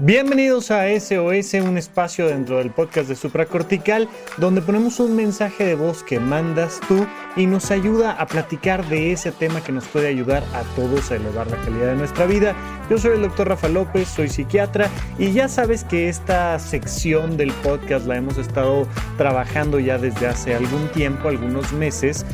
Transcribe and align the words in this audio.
Bienvenidos 0.00 0.70
a 0.70 0.84
SOS, 0.88 1.54
un 1.54 1.76
espacio 1.76 2.28
dentro 2.28 2.58
del 2.58 2.70
podcast 2.70 3.08
de 3.08 3.16
Supracortical, 3.16 4.08
donde 4.36 4.62
ponemos 4.62 5.00
un 5.00 5.16
mensaje 5.16 5.64
de 5.64 5.74
voz 5.74 6.04
que 6.04 6.20
mandas 6.20 6.78
tú 6.86 7.04
y 7.34 7.46
nos 7.46 7.72
ayuda 7.72 8.12
a 8.12 8.28
platicar 8.28 8.86
de 8.88 9.10
ese 9.10 9.32
tema 9.32 9.60
que 9.60 9.72
nos 9.72 9.88
puede 9.88 10.06
ayudar 10.06 10.44
a 10.54 10.62
todos 10.76 11.10
a 11.10 11.16
elevar 11.16 11.48
la 11.48 11.56
calidad 11.56 11.86
de 11.86 11.96
nuestra 11.96 12.26
vida. 12.26 12.54
Yo 12.88 12.98
soy 12.98 13.16
el 13.16 13.22
doctor 13.22 13.48
Rafa 13.48 13.68
López, 13.68 14.06
soy 14.06 14.28
psiquiatra 14.28 14.88
y 15.18 15.32
ya 15.32 15.48
sabes 15.48 15.82
que 15.82 16.08
esta 16.08 16.56
sección 16.60 17.36
del 17.36 17.50
podcast 17.50 18.06
la 18.06 18.18
hemos 18.18 18.38
estado 18.38 18.86
trabajando 19.16 19.80
ya 19.80 19.98
desde 19.98 20.28
hace 20.28 20.54
algún 20.54 20.86
tiempo, 20.92 21.28
algunos 21.28 21.72
meses 21.72 22.24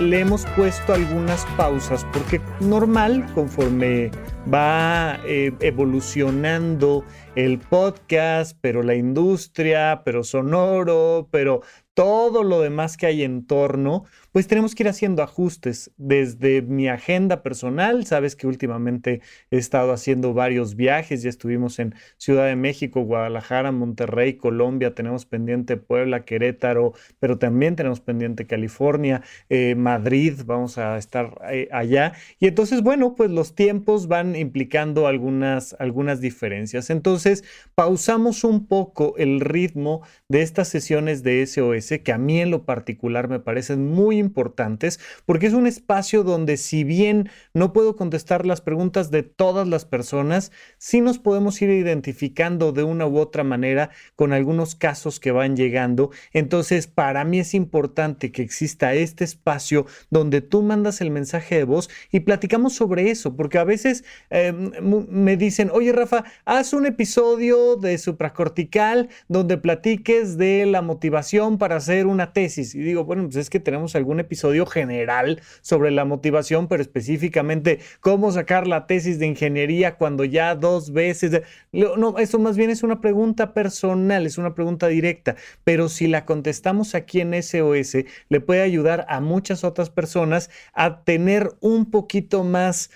le 0.00 0.20
hemos 0.20 0.46
puesto 0.56 0.94
algunas 0.94 1.44
pausas 1.56 2.04
porque 2.12 2.40
normal, 2.60 3.26
conforme 3.34 4.10
va 4.52 5.20
eh, 5.24 5.52
evolucionando 5.60 7.04
el 7.36 7.58
podcast, 7.58 8.56
pero 8.60 8.82
la 8.82 8.94
industria, 8.94 10.02
pero 10.04 10.24
sonoro, 10.24 11.28
pero 11.30 11.62
todo 11.94 12.42
lo 12.42 12.60
demás 12.60 12.96
que 12.96 13.06
hay 13.06 13.22
en 13.22 13.46
torno, 13.46 14.04
pues 14.32 14.48
tenemos 14.48 14.74
que 14.74 14.82
ir 14.82 14.88
haciendo 14.88 15.22
ajustes 15.22 15.92
desde 15.98 16.62
mi 16.62 16.88
agenda 16.88 17.42
personal. 17.42 18.06
Sabes 18.06 18.34
que 18.34 18.46
últimamente 18.46 19.20
he 19.50 19.58
estado 19.58 19.92
haciendo 19.92 20.32
varios 20.32 20.74
viajes, 20.74 21.22
ya 21.22 21.28
estuvimos 21.28 21.78
en 21.78 21.94
Ciudad 22.16 22.46
de 22.46 22.56
México, 22.56 23.02
Guadalajara, 23.02 23.72
Monterrey, 23.72 24.34
Colombia, 24.34 24.94
tenemos 24.94 25.26
pendiente 25.26 25.76
Puebla, 25.76 26.24
Querétaro, 26.24 26.94
pero 27.20 27.38
también 27.38 27.76
tenemos 27.76 28.00
pendiente 28.00 28.46
California, 28.46 29.22
eh, 29.50 29.74
Madrid, 29.74 30.40
vamos 30.46 30.78
a 30.78 30.96
estar 30.96 31.38
eh, 31.50 31.68
allá. 31.70 32.14
Y 32.40 32.46
entonces, 32.46 32.82
bueno, 32.82 33.14
pues 33.14 33.30
los 33.30 33.54
tiempos 33.54 34.08
van 34.08 34.34
implicando 34.34 35.06
algunas, 35.06 35.76
algunas 35.78 36.20
diferencias. 36.20 36.88
Entonces, 36.88 37.44
pausamos 37.74 38.44
un 38.44 38.66
poco 38.66 39.14
el 39.18 39.40
ritmo 39.40 40.02
de 40.28 40.40
estas 40.40 40.68
sesiones 40.68 41.22
de 41.22 41.46
SOS, 41.46 42.00
que 42.02 42.12
a 42.12 42.18
mí 42.18 42.40
en 42.40 42.50
lo 42.50 42.64
particular 42.64 43.28
me 43.28 43.38
parecen 43.38 43.86
muy 43.88 44.21
importantes 44.22 44.98
porque 45.26 45.46
es 45.46 45.52
un 45.52 45.66
espacio 45.66 46.22
donde 46.22 46.56
si 46.56 46.84
bien 46.84 47.28
no 47.52 47.72
puedo 47.72 47.96
contestar 47.96 48.46
las 48.46 48.60
preguntas 48.60 49.10
de 49.10 49.22
todas 49.22 49.68
las 49.68 49.84
personas, 49.84 50.52
sí 50.78 51.00
nos 51.00 51.18
podemos 51.18 51.60
ir 51.60 51.68
identificando 51.70 52.72
de 52.72 52.84
una 52.84 53.06
u 53.06 53.18
otra 53.18 53.44
manera 53.44 53.90
con 54.16 54.32
algunos 54.32 54.74
casos 54.74 55.20
que 55.20 55.32
van 55.32 55.56
llegando. 55.56 56.10
Entonces, 56.32 56.86
para 56.86 57.24
mí 57.24 57.38
es 57.40 57.54
importante 57.54 58.32
que 58.32 58.42
exista 58.42 58.94
este 58.94 59.24
espacio 59.24 59.86
donde 60.10 60.40
tú 60.40 60.62
mandas 60.62 61.00
el 61.00 61.10
mensaje 61.10 61.56
de 61.56 61.64
voz 61.64 61.90
y 62.10 62.20
platicamos 62.20 62.74
sobre 62.74 63.10
eso, 63.10 63.36
porque 63.36 63.58
a 63.58 63.64
veces 63.64 64.04
em, 64.30 64.70
me 64.80 65.36
dicen, 65.36 65.70
oye 65.72 65.92
Rafa, 65.92 66.24
haz 66.44 66.72
un 66.72 66.86
episodio 66.86 67.76
de 67.76 67.98
supracortical 67.98 69.08
donde 69.28 69.58
platiques 69.58 70.36
de 70.38 70.66
la 70.66 70.82
motivación 70.82 71.58
para 71.58 71.76
hacer 71.76 72.06
una 72.06 72.32
tesis. 72.32 72.74
Y 72.74 72.80
digo, 72.80 73.04
bueno, 73.04 73.24
pues 73.24 73.36
es 73.36 73.50
que 73.50 73.60
tenemos 73.60 73.94
algún 73.96 74.11
un 74.12 74.20
episodio 74.20 74.66
general 74.66 75.40
sobre 75.60 75.90
la 75.90 76.04
motivación, 76.04 76.68
pero 76.68 76.82
específicamente 76.82 77.80
cómo 78.00 78.30
sacar 78.32 78.66
la 78.66 78.86
tesis 78.86 79.18
de 79.18 79.26
ingeniería 79.26 79.96
cuando 79.96 80.24
ya 80.24 80.54
dos 80.54 80.92
veces... 80.92 81.42
No, 81.72 82.18
eso 82.18 82.38
más 82.38 82.56
bien 82.56 82.70
es 82.70 82.82
una 82.82 83.00
pregunta 83.00 83.54
personal, 83.54 84.26
es 84.26 84.38
una 84.38 84.54
pregunta 84.54 84.88
directa, 84.88 85.36
pero 85.64 85.88
si 85.88 86.06
la 86.06 86.24
contestamos 86.24 86.94
aquí 86.94 87.20
en 87.20 87.34
SOS, 87.42 88.04
le 88.28 88.40
puede 88.40 88.62
ayudar 88.62 89.06
a 89.08 89.20
muchas 89.20 89.64
otras 89.64 89.90
personas 89.90 90.50
a 90.74 91.02
tener 91.02 91.50
un 91.60 91.90
poquito 91.90 92.44
más 92.44 92.90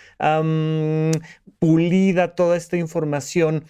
pulida 1.58 2.34
toda 2.34 2.56
esta 2.56 2.76
información 2.76 3.64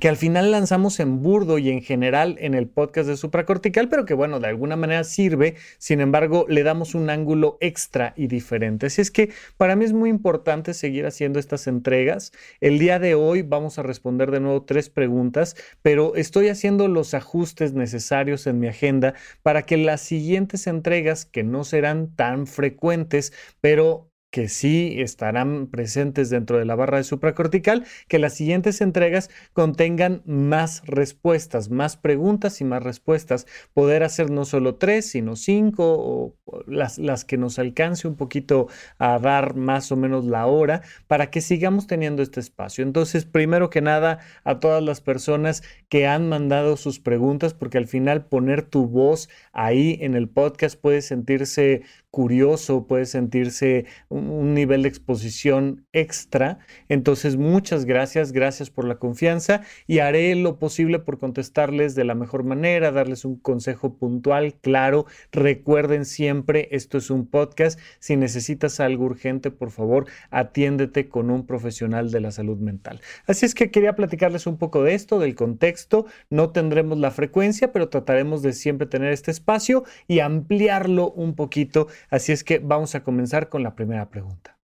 que 0.00 0.08
al 0.08 0.16
final 0.16 0.50
lanzamos 0.50 1.00
en 1.00 1.22
burdo 1.22 1.58
y 1.58 1.70
en 1.70 1.82
general 1.82 2.36
en 2.38 2.54
el 2.54 2.68
podcast 2.68 3.08
de 3.08 3.16
supracortical, 3.16 3.88
pero 3.88 4.04
que 4.04 4.14
bueno, 4.14 4.40
de 4.40 4.48
alguna 4.48 4.76
manera 4.76 5.04
sirve, 5.04 5.56
sin 5.78 6.00
embargo, 6.00 6.46
le 6.48 6.62
damos 6.62 6.94
un 6.94 7.10
ángulo 7.10 7.58
extra 7.60 8.14
y 8.16 8.28
diferente. 8.28 8.86
Así 8.86 9.00
es 9.00 9.10
que 9.10 9.30
para 9.56 9.76
mí 9.76 9.84
es 9.84 9.92
muy 9.92 10.10
importante 10.10 10.74
seguir 10.74 11.06
haciendo 11.06 11.38
estas 11.38 11.66
entregas. 11.66 12.32
El 12.60 12.78
día 12.78 12.98
de 12.98 13.14
hoy 13.14 13.42
vamos 13.42 13.78
a 13.78 13.82
responder 13.82 14.30
de 14.30 14.40
nuevo 14.40 14.62
tres 14.62 14.88
preguntas, 14.90 15.56
pero 15.82 16.14
estoy 16.14 16.48
haciendo 16.48 16.88
los 16.88 17.14
ajustes 17.14 17.72
necesarios 17.72 18.46
en 18.46 18.60
mi 18.60 18.68
agenda 18.68 19.14
para 19.42 19.62
que 19.62 19.76
las 19.76 20.00
siguientes 20.00 20.66
entregas, 20.66 21.24
que 21.24 21.42
no 21.42 21.64
serán 21.64 22.14
tan 22.14 22.46
frecuentes, 22.46 23.32
pero 23.60 24.07
que 24.30 24.48
sí 24.48 25.00
estarán 25.00 25.68
presentes 25.68 26.28
dentro 26.28 26.58
de 26.58 26.64
la 26.64 26.74
barra 26.74 26.98
de 26.98 27.04
supracortical, 27.04 27.86
que 28.08 28.18
las 28.18 28.34
siguientes 28.34 28.80
entregas 28.80 29.30
contengan 29.52 30.22
más 30.26 30.82
respuestas, 30.86 31.70
más 31.70 31.96
preguntas 31.96 32.60
y 32.60 32.64
más 32.64 32.82
respuestas. 32.82 33.46
Poder 33.72 34.02
hacer 34.02 34.30
no 34.30 34.44
solo 34.44 34.76
tres, 34.76 35.10
sino 35.10 35.34
cinco 35.34 35.96
o 35.98 36.36
las, 36.66 36.98
las 36.98 37.24
que 37.24 37.38
nos 37.38 37.58
alcance 37.58 38.06
un 38.06 38.16
poquito 38.16 38.68
a 38.98 39.18
dar 39.18 39.54
más 39.54 39.90
o 39.92 39.96
menos 39.96 40.26
la 40.26 40.46
hora 40.46 40.82
para 41.06 41.30
que 41.30 41.40
sigamos 41.40 41.86
teniendo 41.86 42.22
este 42.22 42.40
espacio. 42.40 42.84
Entonces, 42.84 43.24
primero 43.24 43.70
que 43.70 43.80
nada, 43.80 44.18
a 44.44 44.60
todas 44.60 44.82
las 44.82 45.00
personas 45.00 45.62
que 45.88 46.06
han 46.06 46.28
mandado 46.28 46.76
sus 46.76 47.00
preguntas, 47.00 47.54
porque 47.54 47.78
al 47.78 47.86
final 47.86 48.26
poner 48.26 48.62
tu 48.62 48.86
voz 48.86 49.30
ahí 49.52 49.98
en 50.02 50.14
el 50.14 50.28
podcast 50.28 50.78
puede 50.78 51.00
sentirse 51.00 51.82
curioso, 52.10 52.86
puede 52.86 53.06
sentirse 53.06 53.86
un, 54.08 54.54
nivel 54.54 54.82
de 54.82 54.88
exposición 54.88 55.86
extra. 55.92 56.58
Entonces, 56.88 57.36
muchas 57.36 57.84
gracias, 57.84 58.32
gracias 58.32 58.70
por 58.70 58.86
la 58.86 58.96
confianza 58.96 59.62
y 59.86 59.98
haré 59.98 60.34
lo 60.34 60.58
posible 60.58 60.98
por 60.98 61.18
contestarles 61.18 61.94
de 61.94 62.04
la 62.04 62.14
mejor 62.14 62.44
manera, 62.44 62.92
darles 62.92 63.24
un 63.24 63.38
consejo 63.38 63.96
puntual, 63.96 64.54
claro. 64.54 65.06
Recuerden 65.32 66.04
siempre, 66.04 66.68
esto 66.72 66.98
es 66.98 67.10
un 67.10 67.26
podcast. 67.26 67.78
Si 67.98 68.16
necesitas 68.16 68.80
algo 68.80 69.04
urgente, 69.04 69.50
por 69.50 69.70
favor, 69.70 70.06
atiéndete 70.30 71.08
con 71.08 71.30
un 71.30 71.46
profesional 71.46 72.10
de 72.10 72.20
la 72.20 72.30
salud 72.30 72.58
mental. 72.58 73.00
Así 73.26 73.44
es 73.44 73.54
que 73.54 73.70
quería 73.70 73.94
platicarles 73.94 74.46
un 74.46 74.56
poco 74.56 74.82
de 74.82 74.94
esto, 74.94 75.18
del 75.18 75.34
contexto. 75.34 76.06
No 76.30 76.50
tendremos 76.50 76.98
la 76.98 77.10
frecuencia, 77.10 77.72
pero 77.72 77.88
trataremos 77.88 78.42
de 78.42 78.52
siempre 78.54 78.86
tener 78.86 79.12
este 79.12 79.30
espacio 79.30 79.84
y 80.06 80.20
ampliarlo 80.20 81.10
un 81.12 81.34
poquito 81.34 81.88
Así 82.10 82.32
es 82.32 82.44
que 82.44 82.58
vamos 82.58 82.94
a 82.94 83.04
comenzar 83.04 83.48
con 83.48 83.62
la 83.62 83.74
primera 83.74 84.08
pregunta. 84.08 84.56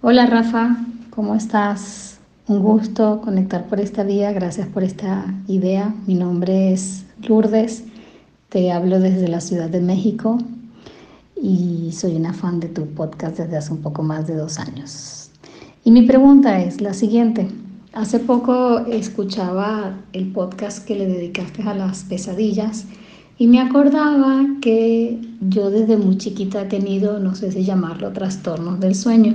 Hola 0.00 0.26
Rafa, 0.26 0.76
¿cómo 1.10 1.34
estás? 1.34 2.18
Un 2.48 2.60
gusto 2.60 3.20
conectar 3.22 3.66
por 3.66 3.78
esta 3.78 4.02
vía, 4.02 4.32
gracias 4.32 4.66
por 4.66 4.82
esta 4.82 5.26
idea. 5.46 5.94
Mi 6.06 6.14
nombre 6.14 6.72
es 6.72 7.04
Lourdes, 7.20 7.84
te 8.48 8.72
hablo 8.72 8.98
desde 8.98 9.28
la 9.28 9.40
Ciudad 9.40 9.70
de 9.70 9.80
México 9.80 10.38
y 11.40 11.90
soy 11.92 12.16
una 12.16 12.32
fan 12.32 12.60
de 12.60 12.68
tu 12.68 12.86
podcast 12.94 13.38
desde 13.38 13.56
hace 13.56 13.72
un 13.72 13.80
poco 13.80 14.02
más 14.02 14.26
de 14.26 14.34
dos 14.34 14.58
años. 14.58 15.30
Y 15.84 15.90
mi 15.90 16.02
pregunta 16.02 16.60
es 16.60 16.80
la 16.80 16.94
siguiente. 16.94 17.48
Hace 17.92 18.18
poco 18.18 18.80
escuchaba 18.86 19.98
el 20.12 20.32
podcast 20.32 20.84
que 20.86 20.96
le 20.96 21.06
dedicaste 21.06 21.62
a 21.62 21.74
las 21.74 22.04
pesadillas 22.04 22.86
y 23.42 23.48
me 23.48 23.58
acordaba 23.58 24.46
que 24.60 25.18
yo 25.40 25.68
desde 25.72 25.96
muy 25.96 26.16
chiquita 26.16 26.62
he 26.62 26.66
tenido, 26.66 27.18
no 27.18 27.34
sé 27.34 27.50
si 27.50 27.64
llamarlo, 27.64 28.12
trastornos 28.12 28.78
del 28.78 28.94
sueño. 28.94 29.34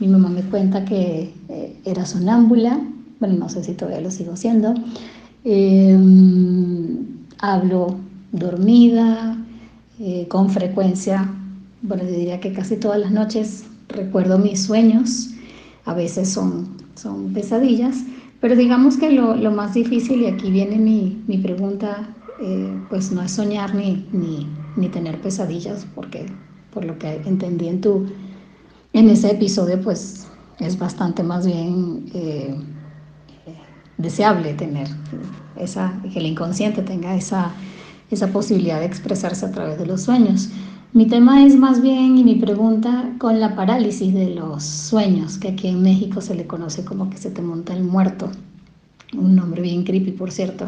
Mi 0.00 0.08
mamá 0.08 0.30
me 0.30 0.42
cuenta 0.42 0.84
que 0.84 1.32
eh, 1.48 1.76
era 1.84 2.06
sonámbula, 2.06 2.80
bueno, 3.20 3.36
no 3.36 3.48
sé 3.48 3.62
si 3.62 3.74
todavía 3.74 4.00
lo 4.00 4.10
sigo 4.10 4.34
siendo. 4.34 4.74
Em, 5.44 7.06
hablo 7.38 7.98
dormida, 8.32 9.38
eh, 10.00 10.26
con 10.28 10.50
frecuencia, 10.50 11.32
bueno, 11.82 12.02
diría 12.02 12.40
que 12.40 12.52
casi 12.52 12.78
todas 12.78 12.98
las 12.98 13.12
noches 13.12 13.62
recuerdo 13.88 14.38
mis 14.38 14.60
sueños, 14.60 15.30
a 15.84 15.94
veces 15.94 16.30
son, 16.30 16.70
son 16.96 17.32
pesadillas, 17.32 17.98
pero 18.40 18.56
digamos 18.56 18.96
que 18.96 19.12
lo, 19.12 19.36
lo 19.36 19.52
más 19.52 19.74
difícil, 19.74 20.22
y 20.22 20.26
aquí 20.26 20.50
viene 20.50 20.78
mi, 20.78 21.22
mi 21.28 21.38
pregunta 21.38 22.08
eh, 22.42 22.74
pues 22.88 23.12
no 23.12 23.22
es 23.22 23.32
soñar 23.32 23.74
ni, 23.74 24.06
ni, 24.76 24.88
tener 24.88 25.20
pesadillas, 25.20 25.86
porque 25.94 26.26
por 26.72 26.84
lo 26.84 26.98
que 26.98 27.16
entendí 27.26 27.68
en 27.68 27.80
tu, 27.80 28.06
en 28.92 29.10
ese 29.10 29.32
episodio, 29.32 29.80
pues 29.80 30.26
es 30.58 30.78
bastante 30.78 31.22
más 31.22 31.46
bien 31.46 32.06
eh, 32.14 32.54
deseable 33.98 34.54
tener 34.54 34.88
esa, 35.56 36.00
que 36.12 36.18
el 36.18 36.26
inconsciente 36.26 36.82
tenga 36.82 37.14
esa, 37.14 37.52
esa 38.10 38.28
posibilidad 38.28 38.80
de 38.80 38.86
expresarse 38.86 39.44
a 39.44 39.52
través 39.52 39.78
de 39.78 39.86
los 39.86 40.02
sueños. 40.02 40.48
Mi 40.92 41.06
tema 41.06 41.44
es 41.44 41.56
más 41.56 41.82
bien, 41.82 42.16
y 42.16 42.24
mi 42.24 42.36
pregunta, 42.36 43.12
con 43.18 43.38
la 43.38 43.54
parálisis 43.54 44.12
de 44.14 44.34
los 44.34 44.64
sueños, 44.64 45.38
que 45.38 45.48
aquí 45.48 45.68
en 45.68 45.82
México 45.82 46.20
se 46.20 46.34
le 46.34 46.46
conoce 46.46 46.84
como 46.84 47.10
que 47.10 47.18
se 47.18 47.30
te 47.30 47.42
monta 47.42 47.74
el 47.74 47.84
muerto, 47.84 48.30
un 49.12 49.36
nombre 49.36 49.62
bien 49.62 49.84
creepy, 49.84 50.12
por 50.12 50.32
cierto. 50.32 50.66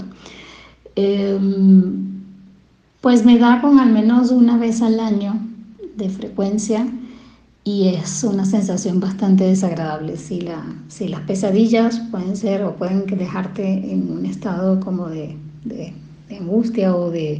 Em, 0.96 2.22
pues 3.00 3.24
me 3.24 3.38
da 3.38 3.60
con 3.60 3.78
al 3.78 3.92
menos 3.92 4.30
una 4.30 4.56
vez 4.58 4.82
al 4.82 5.00
año 5.00 5.40
de 5.96 6.08
frecuencia 6.08 6.86
y 7.64 7.88
es 7.88 8.24
una 8.24 8.44
sensación 8.44 9.00
bastante 9.00 9.44
desagradable. 9.44 10.16
Si, 10.16 10.40
la, 10.40 10.64
si 10.88 11.08
las 11.08 11.20
pesadillas 11.20 12.00
pueden 12.10 12.36
ser 12.36 12.62
o 12.64 12.76
pueden 12.76 13.06
dejarte 13.06 13.92
en 13.92 14.10
un 14.10 14.26
estado 14.26 14.80
como 14.80 15.08
de, 15.08 15.36
de, 15.64 15.92
angustia 16.38 16.94
o 16.96 17.10
de, 17.10 17.38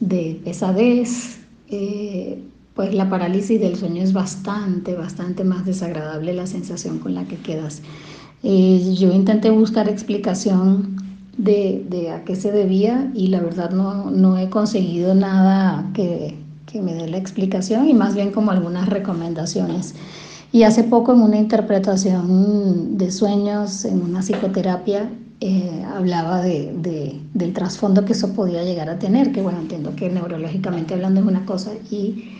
de 0.00 0.40
pesadez, 0.44 1.38
eh, 1.68 2.42
pues 2.74 2.94
la 2.94 3.08
parálisis 3.08 3.60
del 3.60 3.76
sueño 3.76 4.02
es 4.02 4.12
bastante, 4.12 4.94
bastante 4.94 5.44
más 5.44 5.64
desagradable 5.64 6.34
la 6.34 6.46
sensación 6.46 6.98
con 6.98 7.14
la 7.14 7.24
que 7.24 7.36
quedas. 7.36 7.82
Eh, 8.42 8.94
yo 8.98 9.12
intenté 9.12 9.50
buscar 9.50 9.88
explicación 9.88 11.05
de, 11.36 11.84
de, 11.88 12.10
a 12.10 12.24
qué 12.24 12.36
se 12.36 12.52
debía 12.52 13.10
y 13.14 13.28
la 13.28 13.40
verdad 13.40 13.70
no, 13.70 14.10
no 14.10 14.38
he 14.38 14.48
conseguido 14.48 15.14
nada 15.14 15.90
que, 15.94 16.36
que 16.66 16.80
me 16.80 16.94
dé 16.94 17.08
la 17.08 17.18
explicación 17.18 17.88
y 17.88 17.94
más 17.94 18.14
bien 18.14 18.32
como 18.32 18.50
algunas 18.50 18.88
recomendaciones. 18.88 19.94
Y 20.52 20.62
hace 20.62 20.84
poco 20.84 21.12
en 21.12 21.20
una 21.20 21.36
interpretación 21.36 22.96
de 22.96 23.10
sueños, 23.10 23.84
en 23.84 24.00
una 24.00 24.22
psicoterapia, 24.22 25.10
eh, 25.40 25.84
hablaba 25.94 26.40
de, 26.40 26.72
de, 26.80 27.20
del 27.34 27.52
trasfondo 27.52 28.06
que 28.06 28.14
eso 28.14 28.32
podía 28.32 28.64
llegar 28.64 28.88
a 28.88 28.98
tener, 28.98 29.32
que 29.32 29.42
bueno, 29.42 29.60
entiendo 29.60 29.94
que 29.94 30.08
neurológicamente 30.08 30.94
hablando 30.94 31.20
es 31.20 31.26
una 31.26 31.44
cosa 31.44 31.72
y 31.90 32.30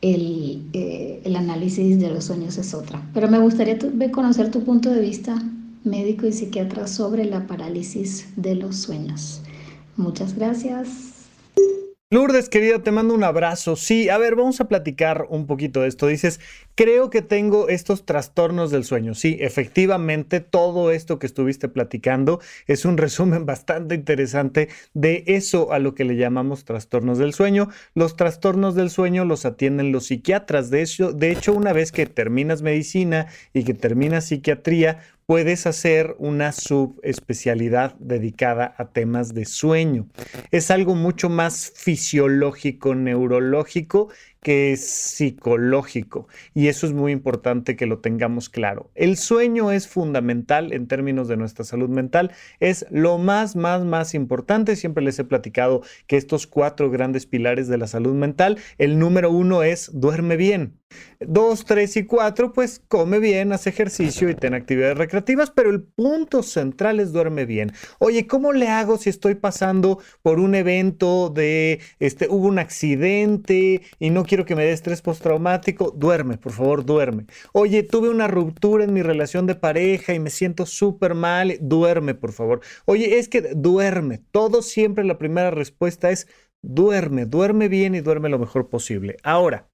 el, 0.00 0.68
eh, 0.72 1.20
el 1.24 1.36
análisis 1.36 1.98
de 1.98 2.08
los 2.08 2.24
sueños 2.24 2.56
es 2.56 2.72
otra. 2.72 3.02
Pero 3.12 3.28
me 3.28 3.38
gustaría 3.38 3.76
conocer 4.10 4.50
tu 4.50 4.62
punto 4.64 4.90
de 4.90 5.00
vista 5.00 5.36
médico 5.88 6.26
y 6.26 6.32
psiquiatra 6.32 6.86
sobre 6.86 7.24
la 7.24 7.46
parálisis 7.46 8.28
de 8.36 8.54
los 8.54 8.76
sueños. 8.76 9.42
Muchas 9.96 10.34
gracias. 10.34 11.18
Lourdes, 12.10 12.48
querida, 12.48 12.82
te 12.82 12.90
mando 12.90 13.12
un 13.12 13.22
abrazo. 13.22 13.76
Sí, 13.76 14.08
a 14.08 14.16
ver, 14.16 14.34
vamos 14.34 14.62
a 14.62 14.66
platicar 14.66 15.26
un 15.28 15.46
poquito 15.46 15.82
de 15.82 15.88
esto. 15.88 16.06
Dices, 16.06 16.40
creo 16.74 17.10
que 17.10 17.20
tengo 17.20 17.68
estos 17.68 18.06
trastornos 18.06 18.70
del 18.70 18.84
sueño. 18.84 19.14
Sí, 19.14 19.36
efectivamente, 19.40 20.40
todo 20.40 20.90
esto 20.90 21.18
que 21.18 21.26
estuviste 21.26 21.68
platicando 21.68 22.40
es 22.66 22.86
un 22.86 22.96
resumen 22.96 23.44
bastante 23.44 23.94
interesante 23.94 24.70
de 24.94 25.22
eso 25.26 25.70
a 25.70 25.78
lo 25.80 25.94
que 25.94 26.04
le 26.04 26.16
llamamos 26.16 26.64
trastornos 26.64 27.18
del 27.18 27.34
sueño. 27.34 27.68
Los 27.94 28.16
trastornos 28.16 28.74
del 28.74 28.88
sueño 28.88 29.26
los 29.26 29.44
atienden 29.44 29.92
los 29.92 30.06
psiquiatras. 30.06 30.70
De 30.70 30.80
hecho, 30.80 31.12
de 31.12 31.30
hecho 31.30 31.52
una 31.52 31.74
vez 31.74 31.92
que 31.92 32.06
terminas 32.06 32.62
medicina 32.62 33.26
y 33.52 33.64
que 33.64 33.74
terminas 33.74 34.24
psiquiatría, 34.24 35.00
puedes 35.28 35.66
hacer 35.66 36.16
una 36.18 36.52
subespecialidad 36.52 37.94
dedicada 37.98 38.74
a 38.78 38.86
temas 38.92 39.34
de 39.34 39.44
sueño. 39.44 40.08
Es 40.50 40.70
algo 40.70 40.94
mucho 40.94 41.28
más 41.28 41.70
fisiológico, 41.76 42.94
neurológico 42.94 44.08
que 44.48 44.72
es 44.72 44.88
psicológico 44.88 46.26
y 46.54 46.68
eso 46.68 46.86
es 46.86 46.94
muy 46.94 47.12
importante 47.12 47.76
que 47.76 47.84
lo 47.84 47.98
tengamos 47.98 48.48
claro. 48.48 48.90
El 48.94 49.18
sueño 49.18 49.72
es 49.72 49.88
fundamental 49.88 50.72
en 50.72 50.86
términos 50.86 51.28
de 51.28 51.36
nuestra 51.36 51.66
salud 51.66 51.90
mental, 51.90 52.32
es 52.58 52.86
lo 52.88 53.18
más, 53.18 53.56
más, 53.56 53.84
más 53.84 54.14
importante. 54.14 54.74
Siempre 54.74 55.04
les 55.04 55.18
he 55.18 55.24
platicado 55.24 55.82
que 56.06 56.16
estos 56.16 56.46
cuatro 56.46 56.90
grandes 56.90 57.26
pilares 57.26 57.68
de 57.68 57.76
la 57.76 57.86
salud 57.86 58.14
mental, 58.14 58.56
el 58.78 58.98
número 58.98 59.30
uno 59.30 59.62
es 59.62 59.90
duerme 59.92 60.38
bien. 60.38 60.78
Dos, 61.20 61.64
tres 61.64 61.96
y 61.96 62.06
cuatro, 62.06 62.52
pues 62.52 62.80
come 62.88 63.18
bien, 63.18 63.52
hace 63.52 63.70
ejercicio 63.70 64.30
y 64.30 64.34
ten 64.34 64.54
actividades 64.54 64.96
recreativas, 64.96 65.50
pero 65.50 65.70
el 65.70 65.82
punto 65.82 66.42
central 66.42 67.00
es 67.00 67.12
duerme 67.12 67.44
bien. 67.44 67.72
Oye, 67.98 68.26
¿cómo 68.26 68.52
le 68.52 68.68
hago 68.68 68.96
si 68.96 69.10
estoy 69.10 69.34
pasando 69.34 69.98
por 70.22 70.38
un 70.38 70.54
evento 70.54 71.28
de, 71.28 71.80
este, 71.98 72.28
hubo 72.28 72.46
un 72.46 72.58
accidente 72.58 73.82
y 73.98 74.10
no 74.10 74.24
quiero 74.24 74.37
que 74.44 74.54
me 74.54 74.64
dé 74.64 74.72
estrés 74.72 75.02
postraumático, 75.02 75.90
duerme, 75.90 76.38
por 76.38 76.52
favor, 76.52 76.84
duerme. 76.84 77.26
Oye, 77.52 77.82
tuve 77.82 78.08
una 78.08 78.28
ruptura 78.28 78.84
en 78.84 78.92
mi 78.92 79.02
relación 79.02 79.46
de 79.46 79.54
pareja 79.54 80.14
y 80.14 80.20
me 80.20 80.30
siento 80.30 80.66
súper 80.66 81.14
mal, 81.14 81.58
duerme, 81.60 82.14
por 82.14 82.32
favor. 82.32 82.60
Oye, 82.84 83.18
es 83.18 83.28
que 83.28 83.40
duerme. 83.40 84.22
Todo 84.30 84.62
siempre 84.62 85.04
la 85.04 85.18
primera 85.18 85.50
respuesta 85.50 86.10
es 86.10 86.28
duerme, 86.62 87.26
duerme 87.26 87.68
bien 87.68 87.94
y 87.94 88.00
duerme 88.00 88.28
lo 88.28 88.38
mejor 88.38 88.68
posible. 88.68 89.16
Ahora, 89.22 89.68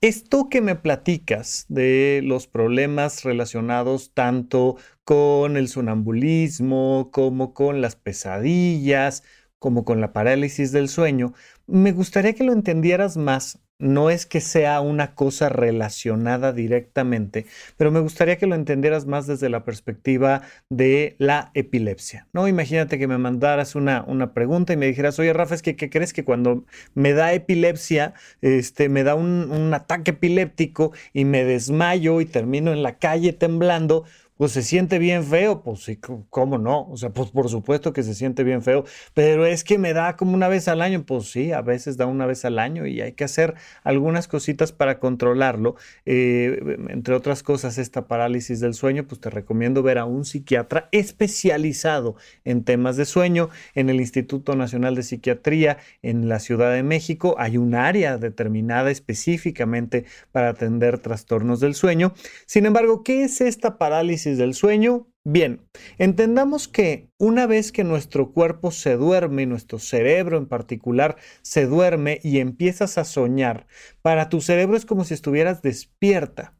esto 0.00 0.48
que 0.48 0.60
me 0.60 0.76
platicas 0.76 1.66
de 1.68 2.20
los 2.22 2.46
problemas 2.46 3.24
relacionados 3.24 4.12
tanto 4.14 4.76
con 5.04 5.56
el 5.56 5.68
sonambulismo 5.68 7.10
como 7.12 7.52
con 7.52 7.80
las 7.80 7.96
pesadillas, 7.96 9.24
como 9.58 9.84
con 9.84 10.00
la 10.00 10.12
parálisis 10.12 10.72
del 10.72 10.88
sueño, 10.88 11.34
me 11.66 11.92
gustaría 11.92 12.34
que 12.34 12.44
lo 12.44 12.52
entendieras 12.52 13.16
más. 13.16 13.60
No 13.80 14.10
es 14.10 14.26
que 14.26 14.40
sea 14.40 14.80
una 14.80 15.14
cosa 15.14 15.48
relacionada 15.48 16.52
directamente, 16.52 17.46
pero 17.76 17.92
me 17.92 18.00
gustaría 18.00 18.36
que 18.36 18.48
lo 18.48 18.56
entendieras 18.56 19.06
más 19.06 19.28
desde 19.28 19.48
la 19.48 19.64
perspectiva 19.64 20.42
de 20.68 21.14
la 21.18 21.52
epilepsia. 21.54 22.26
¿no? 22.32 22.48
Imagínate 22.48 22.98
que 22.98 23.06
me 23.06 23.18
mandaras 23.18 23.76
una, 23.76 24.02
una 24.08 24.34
pregunta 24.34 24.72
y 24.72 24.76
me 24.76 24.86
dijeras, 24.86 25.20
oye 25.20 25.32
Rafa, 25.32 25.54
es 25.54 25.62
que 25.62 25.76
¿qué 25.76 25.90
crees 25.90 26.12
que 26.12 26.24
cuando 26.24 26.64
me 26.94 27.12
da 27.12 27.32
epilepsia, 27.32 28.14
este, 28.40 28.88
me 28.88 29.04
da 29.04 29.14
un, 29.14 29.48
un 29.52 29.72
ataque 29.72 30.10
epiléptico 30.10 30.90
y 31.12 31.24
me 31.24 31.44
desmayo 31.44 32.20
y 32.20 32.26
termino 32.26 32.72
en 32.72 32.82
la 32.82 32.98
calle 32.98 33.32
temblando? 33.32 34.04
Pues 34.38 34.52
se 34.52 34.62
siente 34.62 34.98
bien 35.00 35.24
feo, 35.24 35.62
pues 35.62 35.80
sí, 35.80 35.98
¿cómo 36.30 36.58
no? 36.58 36.88
O 36.88 36.96
sea, 36.96 37.10
pues 37.10 37.30
por 37.30 37.48
supuesto 37.48 37.92
que 37.92 38.04
se 38.04 38.14
siente 38.14 38.44
bien 38.44 38.62
feo, 38.62 38.84
pero 39.12 39.44
es 39.44 39.64
que 39.64 39.78
me 39.78 39.92
da 39.92 40.16
como 40.16 40.32
una 40.32 40.46
vez 40.46 40.68
al 40.68 40.80
año, 40.80 41.04
pues 41.04 41.30
sí, 41.30 41.50
a 41.50 41.60
veces 41.60 41.96
da 41.96 42.06
una 42.06 42.24
vez 42.24 42.44
al 42.44 42.60
año 42.60 42.86
y 42.86 43.00
hay 43.00 43.12
que 43.12 43.24
hacer 43.24 43.54
algunas 43.82 44.28
cositas 44.28 44.70
para 44.70 45.00
controlarlo. 45.00 45.74
Eh, 46.06 46.78
entre 46.88 47.14
otras 47.14 47.42
cosas, 47.42 47.78
esta 47.78 48.06
parálisis 48.06 48.60
del 48.60 48.74
sueño, 48.74 49.08
pues 49.08 49.20
te 49.20 49.28
recomiendo 49.28 49.82
ver 49.82 49.98
a 49.98 50.04
un 50.04 50.24
psiquiatra 50.24 50.88
especializado 50.92 52.14
en 52.44 52.62
temas 52.62 52.96
de 52.96 53.06
sueño 53.06 53.50
en 53.74 53.90
el 53.90 54.00
Instituto 54.00 54.54
Nacional 54.54 54.94
de 54.94 55.02
Psiquiatría 55.02 55.78
en 56.02 56.28
la 56.28 56.38
Ciudad 56.38 56.72
de 56.72 56.84
México. 56.84 57.34
Hay 57.38 57.56
un 57.56 57.74
área 57.74 58.18
determinada 58.18 58.92
específicamente 58.92 60.04
para 60.30 60.50
atender 60.50 61.00
trastornos 61.00 61.58
del 61.58 61.74
sueño. 61.74 62.14
Sin 62.46 62.66
embargo, 62.66 63.02
¿qué 63.02 63.24
es 63.24 63.40
esta 63.40 63.78
parálisis? 63.78 64.27
Del 64.36 64.54
sueño? 64.54 65.08
Bien, 65.24 65.62
entendamos 65.98 66.68
que 66.68 67.10
una 67.18 67.46
vez 67.46 67.72
que 67.72 67.84
nuestro 67.84 68.32
cuerpo 68.32 68.70
se 68.70 68.96
duerme, 68.96 69.46
nuestro 69.46 69.78
cerebro 69.78 70.38
en 70.38 70.46
particular 70.46 71.16
se 71.42 71.66
duerme 71.66 72.20
y 72.22 72.40
empiezas 72.40 72.98
a 72.98 73.04
soñar, 73.04 73.66
para 74.02 74.28
tu 74.28 74.40
cerebro 74.40 74.76
es 74.76 74.86
como 74.86 75.04
si 75.04 75.14
estuvieras 75.14 75.62
despierta. 75.62 76.54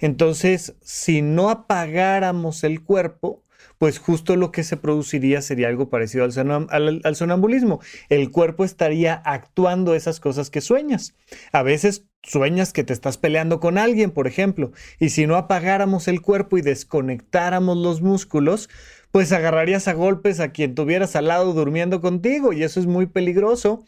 Entonces, 0.00 0.76
si 0.82 1.22
no 1.22 1.50
apagáramos 1.50 2.64
el 2.64 2.82
cuerpo, 2.82 3.42
pues 3.78 3.98
justo 3.98 4.36
lo 4.36 4.52
que 4.52 4.64
se 4.64 4.76
produciría 4.76 5.42
sería 5.42 5.68
algo 5.68 5.90
parecido 5.90 6.24
al, 6.24 7.16
sonambulismo. 7.16 7.80
El 8.08 8.30
cuerpo 8.30 8.64
estaría 8.64 9.14
actuando 9.14 9.94
esas 9.94 10.20
cosas 10.20 10.50
que 10.50 10.60
sueñas. 10.60 11.14
A 11.52 11.62
veces 11.62 12.06
sueñas 12.26 12.72
que 12.72 12.84
te 12.84 12.92
estás 12.92 13.18
peleando 13.18 13.60
con 13.60 13.78
alguien, 13.78 14.10
por 14.10 14.26
ejemplo, 14.26 14.72
y 14.98 15.10
si 15.10 15.26
no 15.26 15.36
apagáramos 15.36 16.08
el 16.08 16.20
cuerpo 16.20 16.58
y 16.58 16.62
desconectáramos 16.62 17.76
los 17.76 18.02
músculos, 18.02 18.68
pues 19.12 19.32
agarrarías 19.32 19.88
a 19.88 19.94
golpes 19.94 20.40
a 20.40 20.50
quien 20.50 20.74
tuvieras 20.74 21.16
al 21.16 21.28
lado 21.28 21.52
durmiendo 21.52 22.00
contigo 22.00 22.52
y 22.52 22.62
eso 22.62 22.80
es 22.80 22.86
muy 22.86 23.06
peligroso 23.06 23.84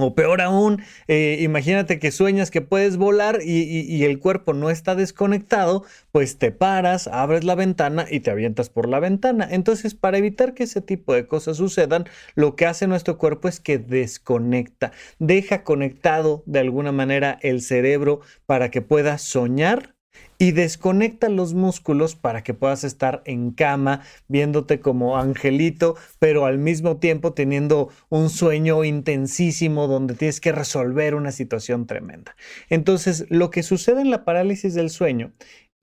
o 0.00 0.14
peor 0.14 0.40
aún, 0.40 0.82
eh, 1.08 1.38
imagínate 1.40 1.98
que 1.98 2.10
sueñas 2.10 2.50
que 2.50 2.60
puedes 2.60 2.96
volar 2.96 3.40
y, 3.42 4.04
el 4.04 4.18
cuerpo 4.18 4.54
no 4.54 4.70
está 4.70 4.94
desconectado, 4.94 5.84
pues 6.12 6.38
te 6.38 6.52
paras, 6.52 7.08
abres 7.08 7.44
la 7.44 7.54
ventana 7.54 8.06
y 8.10 8.20
te 8.20 8.30
avientas 8.30 8.70
por 8.70 8.88
la 8.88 9.00
ventana. 9.00 9.46
Entonces, 9.50 9.94
para 9.94 10.18
evitar 10.18 10.54
que 10.54 10.64
ese 10.64 10.80
tipo 10.80 11.12
de 11.14 11.26
cosas 11.26 11.58
sucedan, 11.58 12.04
lo 12.34 12.56
que 12.56 12.66
hace 12.66 12.86
nuestro 12.86 13.18
cuerpo 13.18 13.48
es 13.48 13.60
que 13.60 13.78
desconecta, 13.78 14.92
deja 15.18 15.64
conectado 15.64 16.42
de 16.46 16.60
alguna 16.60 16.92
manera 16.92 17.38
el 17.42 17.60
cerebro 17.60 18.20
para 18.46 18.70
que 18.70 18.82
pueda 18.82 19.18
soñar 19.18 19.97
y 20.38 20.52
desconecta 20.52 21.28
los 21.28 21.54
músculos 21.54 22.14
para 22.14 22.42
que 22.42 22.54
puedas 22.54 22.84
estar 22.84 23.22
en 23.24 23.50
cama 23.50 24.02
viéndote 24.28 24.80
como 24.80 25.16
angelito, 25.16 25.96
pero 26.18 26.46
al 26.46 26.58
mismo 26.58 26.98
tiempo 26.98 27.32
teniendo 27.32 27.90
un 28.08 28.30
sueño 28.30 28.84
intensísimo 28.84 29.88
donde 29.88 30.14
tienes 30.14 30.40
que 30.40 30.52
resolver 30.52 31.14
una 31.14 31.32
situación 31.32 31.86
tremenda. 31.86 32.36
Entonces, 32.70 33.26
lo 33.28 33.50
que 33.50 33.62
sucede 33.62 34.00
en 34.00 34.10
la 34.10 34.24
parálisis 34.24 34.74
del 34.74 34.90
sueño, 34.90 35.32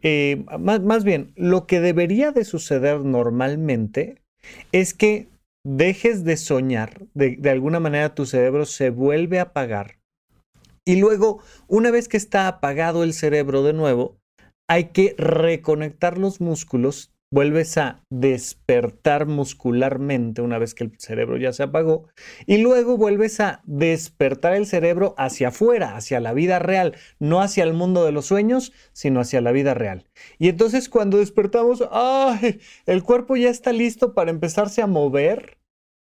eh, 0.01 0.45
más, 0.59 1.03
bien, 1.03 1.33
lo 1.35 1.67
que 1.67 1.81
debería 1.81 2.31
de 2.31 2.45
suceder 2.45 3.01
normalmente 3.01 4.21
es 4.71 4.93
que 4.93 5.27
dejes 5.65 6.24
de 6.24 6.38
soñar, 6.38 7.01
de 7.15 7.50
alguna 7.50 7.79
manera 7.79 8.13
tu 8.13 8.25
cerebro 8.25 8.65
se 8.65 8.91
vuelve 8.91 9.39
a 9.39 9.43
apagar 9.43 9.97
y 10.88 10.97
luego, 10.97 11.41
una 11.67 11.89
vez 11.89 12.07
que 12.07 12.17
está 12.17 12.47
apagado 12.47 13.03
el 13.03 13.13
cerebro 13.13 13.63
de 13.63 13.74
nuevo, 13.74 14.19
hay 14.67 14.86
que 14.86 15.15
reconectar 15.17 16.17
los 16.17 16.41
músculos 16.41 17.15
vuelves 17.31 17.77
a 17.77 18.01
despertar 18.10 19.25
muscularmente 19.25 20.41
una 20.41 20.57
vez 20.57 20.74
que 20.74 20.86
el 20.86 20.93
cerebro 20.98 21.38
ya 21.38 21.51
se 21.51 21.63
apagó 21.63 22.07
y 22.45 22.60
luego 22.60 22.98
vuelves 22.98 23.39
a 23.39 23.62
despertar 23.65 24.53
el 24.53 24.65
cerebro 24.65 25.15
hacia 25.17 25.50
afuera, 25.50 25.98
hacia 25.98 26.19
la 26.19 26.34
vida 26.34 26.60
real, 26.60 26.95
no 27.19 27.41
hacia 27.41 27.65
el 27.65 27.74
mundo 27.74 28.05
de 28.05 28.13
los 28.13 28.27
sueños, 28.27 28.72
sino 28.93 29.19
hacia 29.19 29.41
la 29.41 29.51
vida 29.51 29.74
real. 29.74 30.05
Y 30.39 30.48
entonces 30.48 30.88
cuando 30.88 31.17
despertamos, 31.17 31.84
¡ay! 31.91 32.62
El 32.86 33.03
cuerpo 33.03 33.36
ya 33.36 33.50
está 33.50 33.74
listo 33.74 34.13
para 34.13 34.31
empezarse 34.31 34.81
a 34.81 34.88
mover 34.88 35.57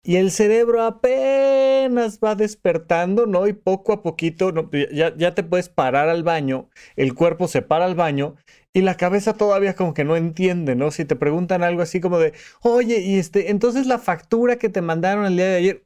y 0.08 0.16
el 0.16 0.32
cerebro 0.32 0.84
apenas 0.84 2.20
va 2.24 2.36
despertando, 2.36 3.26
¿no? 3.26 3.46
Y 3.46 3.52
poco 3.52 3.92
a 3.92 4.02
poquito 4.02 4.54
ya, 4.94 5.14
ya, 5.18 5.36
te 5.36 5.44
puedes 5.44 5.68
parar 5.68 6.08
al 6.08 6.24
baño, 6.24 6.70
el 6.96 7.14
cuerpo 7.14 7.50
se 7.50 7.62
para 7.62 7.84
al 7.84 7.96
baño 7.96 8.38
y 8.74 8.84
la 8.84 8.96
cabeza 8.96 9.34
todavía 9.34 9.76
como 9.76 9.94
que 9.94 10.06
no 10.06 10.16
entiende, 10.16 10.76
¿no? 10.76 10.92
Si 10.92 11.04
te 11.04 11.18
preguntan 11.18 11.62
algo 11.62 11.82
así 11.82 12.00
como 12.00 12.20
de, 12.20 12.32
oye, 12.62 13.02
y 13.02 13.20
este, 13.20 13.52
entonces 13.52 13.86
la 13.86 14.00
factura 14.00 14.56
que 14.56 14.70
te 14.70 14.82
mandaron 14.82 15.26
el 15.26 15.36
día 15.36 15.48
de 15.48 15.56
ayer, 15.58 15.84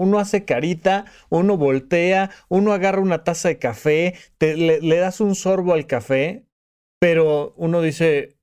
uno 0.00 0.18
hace 0.18 0.44
carita, 0.44 1.04
uno 1.30 1.56
voltea, 1.56 2.30
uno 2.48 2.72
agarra 2.72 3.00
una 3.00 3.22
taza 3.22 3.48
de 3.48 3.58
café, 3.60 4.14
te, 4.38 4.56
le 4.56 4.96
das 4.96 5.20
un 5.20 5.36
sorbo 5.36 5.74
al 5.74 5.86
café, 5.86 6.44
pero 6.98 7.54
uno 7.56 7.82
dice, 7.82 8.35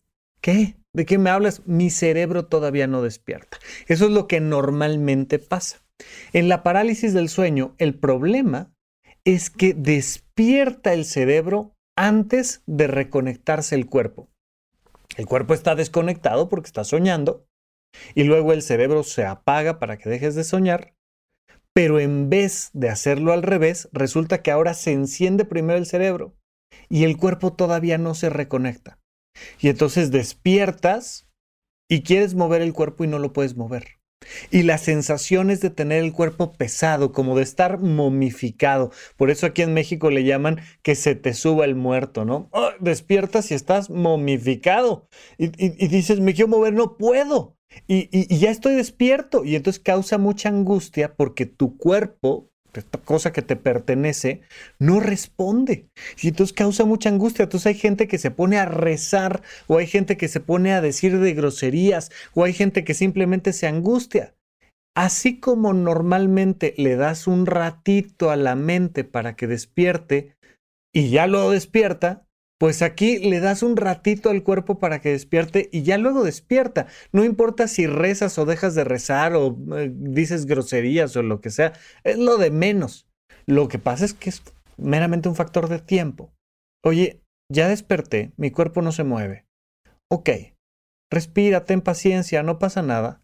¿qué? 0.43 0.75
¿De 0.93 1.05
qué 1.07 1.17
me 1.17 1.31
hablas? 1.31 1.65
Mi 1.65 1.89
cerebro 1.89 2.45
todavía 2.45 2.85
no 2.85 3.01
despierta. 3.01 3.57
Eso 3.87 4.05
es 4.05 4.11
lo 4.11 4.27
que 4.27 4.41
normalmente 4.41 5.39
pasa. 5.39 5.79
En 6.33 6.49
la 6.49 6.61
parálisis 6.61 7.13
del 7.13 7.29
sueño, 7.29 7.73
el 7.79 7.97
problema 7.97 8.71
es 9.23 9.49
que 9.49 9.73
despierta 9.73 10.93
el 10.93 11.05
cerebro 11.05 11.75
antes 11.95 12.61
de 12.67 12.87
reconectarse 12.87 13.73
el 13.73 13.87
cuerpo. 13.87 14.29
El 15.15 15.25
cuerpo 15.25 15.53
está 15.53 15.75
desconectado 15.75 16.49
porque 16.49 16.67
está 16.67 16.83
soñando 16.83 17.47
y 18.13 18.23
luego 18.23 18.51
el 18.51 18.61
cerebro 18.61 19.03
se 19.03 19.25
apaga 19.25 19.79
para 19.79 19.97
que 19.97 20.09
dejes 20.09 20.35
de 20.35 20.43
soñar, 20.43 20.95
pero 21.73 21.99
en 21.99 22.29
vez 22.29 22.69
de 22.73 22.89
hacerlo 22.89 23.31
al 23.31 23.43
revés, 23.43 23.87
resulta 23.93 24.41
que 24.41 24.51
ahora 24.51 24.73
se 24.73 24.91
enciende 24.91 25.45
primero 25.45 25.77
el 25.77 25.85
cerebro 25.85 26.35
y 26.89 27.05
el 27.05 27.15
cuerpo 27.17 27.53
todavía 27.53 27.97
no 27.97 28.13
se 28.13 28.29
reconecta. 28.29 28.99
Y 29.59 29.69
entonces 29.69 30.11
despiertas 30.11 31.27
y 31.89 32.03
quieres 32.03 32.35
mover 32.35 32.61
el 32.61 32.73
cuerpo 32.73 33.03
y 33.03 33.07
no 33.07 33.19
lo 33.19 33.33
puedes 33.33 33.55
mover. 33.55 33.99
Y 34.51 34.63
las 34.63 34.81
sensaciones 34.81 35.59
de 35.59 35.69
tener 35.69 36.01
el 36.01 36.13
cuerpo 36.13 36.53
pesado, 36.53 37.11
como 37.11 37.35
de 37.35 37.43
estar 37.43 37.79
momificado. 37.79 38.91
Por 39.17 39.29
eso 39.29 39.45
aquí 39.45 39.63
en 39.63 39.73
México 39.73 40.09
le 40.09 40.23
llaman 40.23 40.61
que 40.81 40.95
se 40.95 41.15
te 41.15 41.33
suba 41.33 41.65
el 41.65 41.75
muerto, 41.75 42.23
¿no? 42.23 42.49
Oh, 42.51 42.69
despiertas 42.79 43.51
y 43.51 43.53
estás 43.53 43.89
momificado. 43.89 45.09
Y, 45.37 45.47
dices, 45.87 46.21
me 46.21 46.33
quiero 46.33 46.47
mover, 46.47 46.73
no 46.73 46.97
puedo. 46.97 47.57
y 47.87 48.37
ya 48.37 48.49
estoy 48.49 48.75
despierto. 48.75 49.43
Y 49.43 49.55
entonces 49.55 49.83
causa 49.83 50.17
mucha 50.17 50.49
angustia 50.49 51.15
porque 51.15 51.45
tu 51.45 51.77
cuerpo 51.77 52.52
cosa 53.03 53.31
que 53.31 53.41
te 53.41 53.55
pertenece, 53.55 54.41
no 54.79 54.99
responde. 54.99 55.87
Y 56.21 56.29
entonces 56.29 56.53
causa 56.53 56.85
mucha 56.85 57.09
angustia. 57.09 57.43
Entonces 57.43 57.67
hay 57.67 57.75
gente 57.75 58.07
que 58.07 58.17
se 58.17 58.31
pone 58.31 58.57
a 58.57 58.65
rezar, 58.65 59.41
o 59.67 59.77
hay 59.77 59.87
gente 59.87 60.17
que 60.17 60.27
se 60.27 60.39
pone 60.39 60.73
a 60.73 60.81
decir 60.81 61.19
de 61.19 61.33
groserías, 61.33 62.11
o 62.33 62.43
hay 62.43 62.53
gente 62.53 62.83
que 62.83 62.93
simplemente 62.93 63.53
se 63.53 63.67
angustia. 63.67 64.33
Así 64.95 65.39
como 65.39 65.73
normalmente 65.73 66.73
le 66.77 66.95
das 66.95 67.27
un 67.27 67.45
ratito 67.45 68.29
a 68.29 68.35
la 68.35 68.55
mente 68.55 69.03
para 69.03 69.35
que 69.35 69.47
despierte 69.47 70.35
y 70.93 71.09
ya 71.09 71.25
lo 71.25 71.49
despierta, 71.49 72.27
pues 72.63 72.81
aquí 72.81 73.17
le 73.17 73.41
das 73.41 73.61
un 73.61 73.75
ratito 73.75 74.29
al 74.29 74.41
cuerpo 74.41 74.79
para 74.79 75.01
que 75.01 75.09
despierte 75.09 75.67
y 75.73 75.83
ya 75.83 75.97
luego 75.97 76.23
despierta. 76.23 76.87
No 77.11 77.25
importa 77.25 77.67
si 77.67 77.87
rezas 77.87 78.37
o 78.37 78.45
dejas 78.45 78.73
de 78.73 78.85
rezar 78.85 79.35
o 79.35 79.57
eh, 79.75 79.91
dices 79.93 80.45
groserías 80.45 81.13
o 81.17 81.23
lo 81.23 81.41
que 81.41 81.49
sea, 81.49 81.73
es 82.05 82.17
lo 82.17 82.37
de 82.37 82.51
menos. 82.51 83.05
Lo 83.45 83.67
que 83.67 83.79
pasa 83.79 84.05
es 84.05 84.13
que 84.13 84.29
es 84.29 84.43
meramente 84.77 85.27
un 85.27 85.35
factor 85.35 85.67
de 85.67 85.79
tiempo. 85.79 86.31
Oye, 86.85 87.21
ya 87.51 87.67
desperté, 87.67 88.31
mi 88.37 88.49
cuerpo 88.49 88.81
no 88.81 88.93
se 88.93 89.03
mueve. 89.03 89.45
Ok, 90.09 90.29
respira, 91.11 91.65
ten 91.65 91.81
paciencia, 91.81 92.43
no 92.43 92.59
pasa 92.59 92.81
nada. 92.81 93.21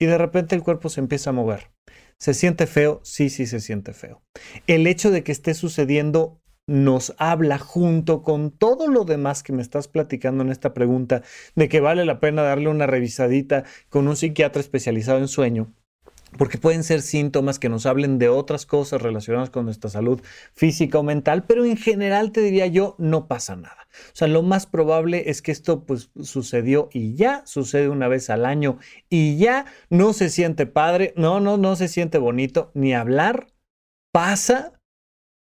Y 0.00 0.06
de 0.06 0.18
repente 0.18 0.56
el 0.56 0.64
cuerpo 0.64 0.88
se 0.88 0.98
empieza 0.98 1.30
a 1.30 1.34
mover. 1.34 1.70
¿Se 2.18 2.34
siente 2.34 2.66
feo? 2.66 3.00
Sí, 3.04 3.30
sí 3.30 3.46
se 3.46 3.60
siente 3.60 3.92
feo. 3.92 4.20
El 4.66 4.88
hecho 4.88 5.12
de 5.12 5.22
que 5.22 5.30
esté 5.30 5.54
sucediendo 5.54 6.39
nos 6.70 7.14
habla 7.18 7.58
junto 7.58 8.22
con 8.22 8.52
todo 8.52 8.86
lo 8.86 9.04
demás 9.04 9.42
que 9.42 9.52
me 9.52 9.60
estás 9.60 9.88
platicando 9.88 10.44
en 10.44 10.50
esta 10.50 10.72
pregunta 10.72 11.22
de 11.56 11.68
que 11.68 11.80
vale 11.80 12.04
la 12.04 12.20
pena 12.20 12.42
darle 12.42 12.68
una 12.68 12.86
revisadita 12.86 13.64
con 13.88 14.06
un 14.06 14.14
psiquiatra 14.14 14.60
especializado 14.60 15.18
en 15.18 15.26
sueño. 15.26 15.74
Porque 16.38 16.58
pueden 16.58 16.84
ser 16.84 17.02
síntomas 17.02 17.58
que 17.58 17.68
nos 17.68 17.86
hablen 17.86 18.20
de 18.20 18.28
otras 18.28 18.66
cosas 18.66 19.02
relacionadas 19.02 19.50
con 19.50 19.64
nuestra 19.64 19.90
salud 19.90 20.22
física 20.54 20.96
o 21.00 21.02
mental, 21.02 21.42
pero 21.42 21.64
en 21.64 21.76
general 21.76 22.30
te 22.30 22.40
diría 22.40 22.68
yo, 22.68 22.94
no 22.98 23.26
pasa 23.26 23.56
nada. 23.56 23.88
O 24.06 24.14
sea, 24.16 24.28
lo 24.28 24.44
más 24.44 24.66
probable 24.66 25.28
es 25.28 25.42
que 25.42 25.50
esto 25.50 25.84
pues 25.84 26.12
sucedió 26.22 26.88
y 26.92 27.16
ya, 27.16 27.42
sucede 27.46 27.88
una 27.88 28.06
vez 28.06 28.30
al 28.30 28.46
año 28.46 28.78
y 29.08 29.38
ya 29.38 29.66
no 29.88 30.12
se 30.12 30.28
siente 30.28 30.66
padre, 30.66 31.14
no, 31.16 31.40
no, 31.40 31.56
no 31.56 31.74
se 31.74 31.88
siente 31.88 32.18
bonito, 32.18 32.70
ni 32.74 32.94
hablar, 32.94 33.48
pasa, 34.12 34.79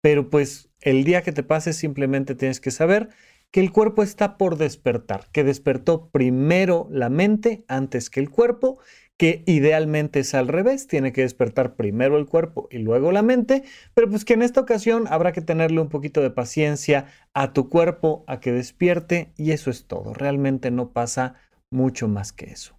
pero 0.02 0.30
pues 0.30 0.70
el 0.80 1.04
día 1.04 1.22
que 1.22 1.32
te 1.32 1.42
pase 1.42 1.72
simplemente 1.72 2.34
tienes 2.34 2.60
que 2.60 2.70
saber 2.70 3.10
que 3.50 3.60
el 3.60 3.72
cuerpo 3.72 4.02
está 4.02 4.38
por 4.38 4.56
despertar, 4.56 5.26
que 5.32 5.44
despertó 5.44 6.08
primero 6.10 6.88
la 6.90 7.08
mente 7.08 7.64
antes 7.68 8.08
que 8.08 8.20
el 8.20 8.30
cuerpo, 8.30 8.78
que 9.18 9.42
idealmente 9.46 10.20
es 10.20 10.34
al 10.34 10.48
revés, 10.48 10.86
tiene 10.86 11.12
que 11.12 11.22
despertar 11.22 11.74
primero 11.74 12.16
el 12.16 12.26
cuerpo 12.26 12.68
y 12.70 12.78
luego 12.78 13.12
la 13.12 13.22
mente, 13.22 13.64
pero 13.92 14.08
pues 14.08 14.24
que 14.24 14.34
en 14.34 14.42
esta 14.42 14.60
ocasión 14.60 15.06
habrá 15.08 15.32
que 15.32 15.42
tenerle 15.42 15.80
un 15.80 15.88
poquito 15.88 16.22
de 16.22 16.30
paciencia 16.30 17.06
a 17.34 17.52
tu 17.52 17.68
cuerpo 17.68 18.24
a 18.28 18.40
que 18.40 18.52
despierte 18.52 19.32
y 19.36 19.50
eso 19.50 19.70
es 19.70 19.86
todo, 19.86 20.14
realmente 20.14 20.70
no 20.70 20.92
pasa 20.92 21.34
mucho 21.70 22.08
más 22.08 22.32
que 22.32 22.46
eso. 22.46 22.78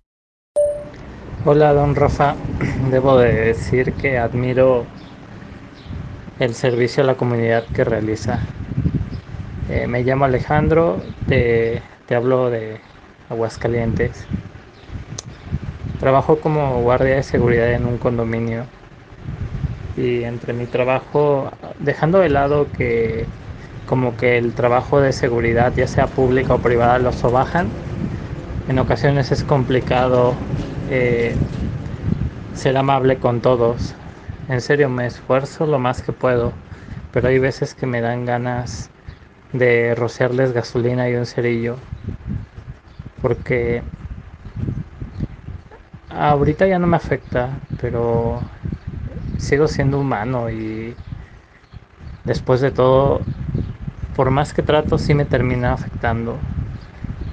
Hola, 1.43 1.73
don 1.73 1.95
Rafa, 1.95 2.35
debo 2.91 3.17
de 3.17 3.33
decir 3.33 3.93
que 3.93 4.17
admiro 4.17 4.85
el 6.41 6.55
servicio 6.55 7.03
a 7.03 7.05
la 7.05 7.13
comunidad 7.13 7.63
que 7.71 7.83
realiza. 7.83 8.39
Eh, 9.69 9.85
me 9.85 10.01
llamo 10.01 10.25
Alejandro, 10.25 10.97
te, 11.27 11.83
te 12.07 12.15
hablo 12.15 12.49
de 12.49 12.79
Aguascalientes. 13.29 14.25
Trabajo 15.99 16.39
como 16.39 16.81
guardia 16.81 17.13
de 17.13 17.23
seguridad 17.23 17.71
en 17.71 17.85
un 17.85 17.99
condominio 17.99 18.65
y 19.95 20.23
entre 20.23 20.53
mi 20.53 20.65
trabajo, 20.65 21.51
dejando 21.77 22.17
de 22.17 22.29
lado 22.29 22.65
que 22.75 23.27
como 23.87 24.17
que 24.17 24.39
el 24.39 24.55
trabajo 24.55 24.99
de 24.99 25.11
seguridad, 25.11 25.71
ya 25.75 25.85
sea 25.85 26.07
pública 26.07 26.55
o 26.55 26.57
privada, 26.57 26.97
lo 26.97 27.11
sobajan, 27.11 27.67
en 28.67 28.79
ocasiones 28.79 29.31
es 29.31 29.43
complicado 29.43 30.33
eh, 30.89 31.35
ser 32.55 32.77
amable 32.77 33.17
con 33.17 33.41
todos, 33.41 33.93
en 34.51 34.59
serio 34.59 34.89
me 34.89 35.07
esfuerzo 35.07 35.65
lo 35.65 35.79
más 35.79 36.01
que 36.01 36.11
puedo, 36.11 36.51
pero 37.13 37.29
hay 37.29 37.39
veces 37.39 37.73
que 37.73 37.85
me 37.85 38.01
dan 38.01 38.25
ganas 38.25 38.89
de 39.53 39.95
rociarles 39.95 40.51
gasolina 40.51 41.09
y 41.09 41.15
un 41.15 41.25
cerillo, 41.25 41.77
porque 43.21 43.81
ahorita 46.09 46.67
ya 46.67 46.79
no 46.79 46.87
me 46.87 46.97
afecta, 46.97 47.49
pero 47.81 48.41
sigo 49.37 49.69
siendo 49.69 49.97
humano 49.99 50.49
y 50.49 50.93
después 52.25 52.59
de 52.59 52.71
todo, 52.71 53.21
por 54.17 54.31
más 54.31 54.51
que 54.51 54.63
trato, 54.63 54.97
sí 54.97 55.13
me 55.13 55.23
termina 55.23 55.71
afectando. 55.71 56.35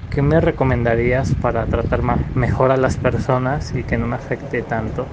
¿Qué 0.09 0.21
me 0.21 0.39
recomendarías 0.39 1.33
para 1.41 1.65
tratar 1.65 2.01
mejor 2.33 2.71
a 2.71 2.77
las 2.77 2.95
personas 2.95 3.75
y 3.75 3.83
que 3.83 3.97
no 3.97 4.07
me 4.07 4.15
afecte 4.15 4.61
tanto? 4.61 5.05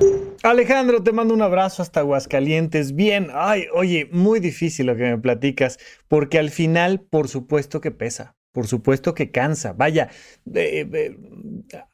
Alejandro, 0.42 1.02
te 1.02 1.12
mando 1.12 1.34
un 1.34 1.42
abrazo 1.42 1.82
hasta 1.82 2.00
Aguascalientes. 2.00 2.94
Bien, 2.94 3.28
ay, 3.32 3.64
oye, 3.72 4.08
muy 4.12 4.40
difícil 4.40 4.86
lo 4.86 4.96
que 4.96 5.02
me 5.02 5.18
platicas, 5.18 5.78
porque 6.08 6.38
al 6.38 6.50
final, 6.50 7.00
por 7.00 7.28
supuesto 7.28 7.80
que 7.80 7.90
pesa, 7.90 8.36
por 8.52 8.66
supuesto 8.66 9.14
que 9.14 9.30
cansa. 9.30 9.72
Vaya, 9.72 10.10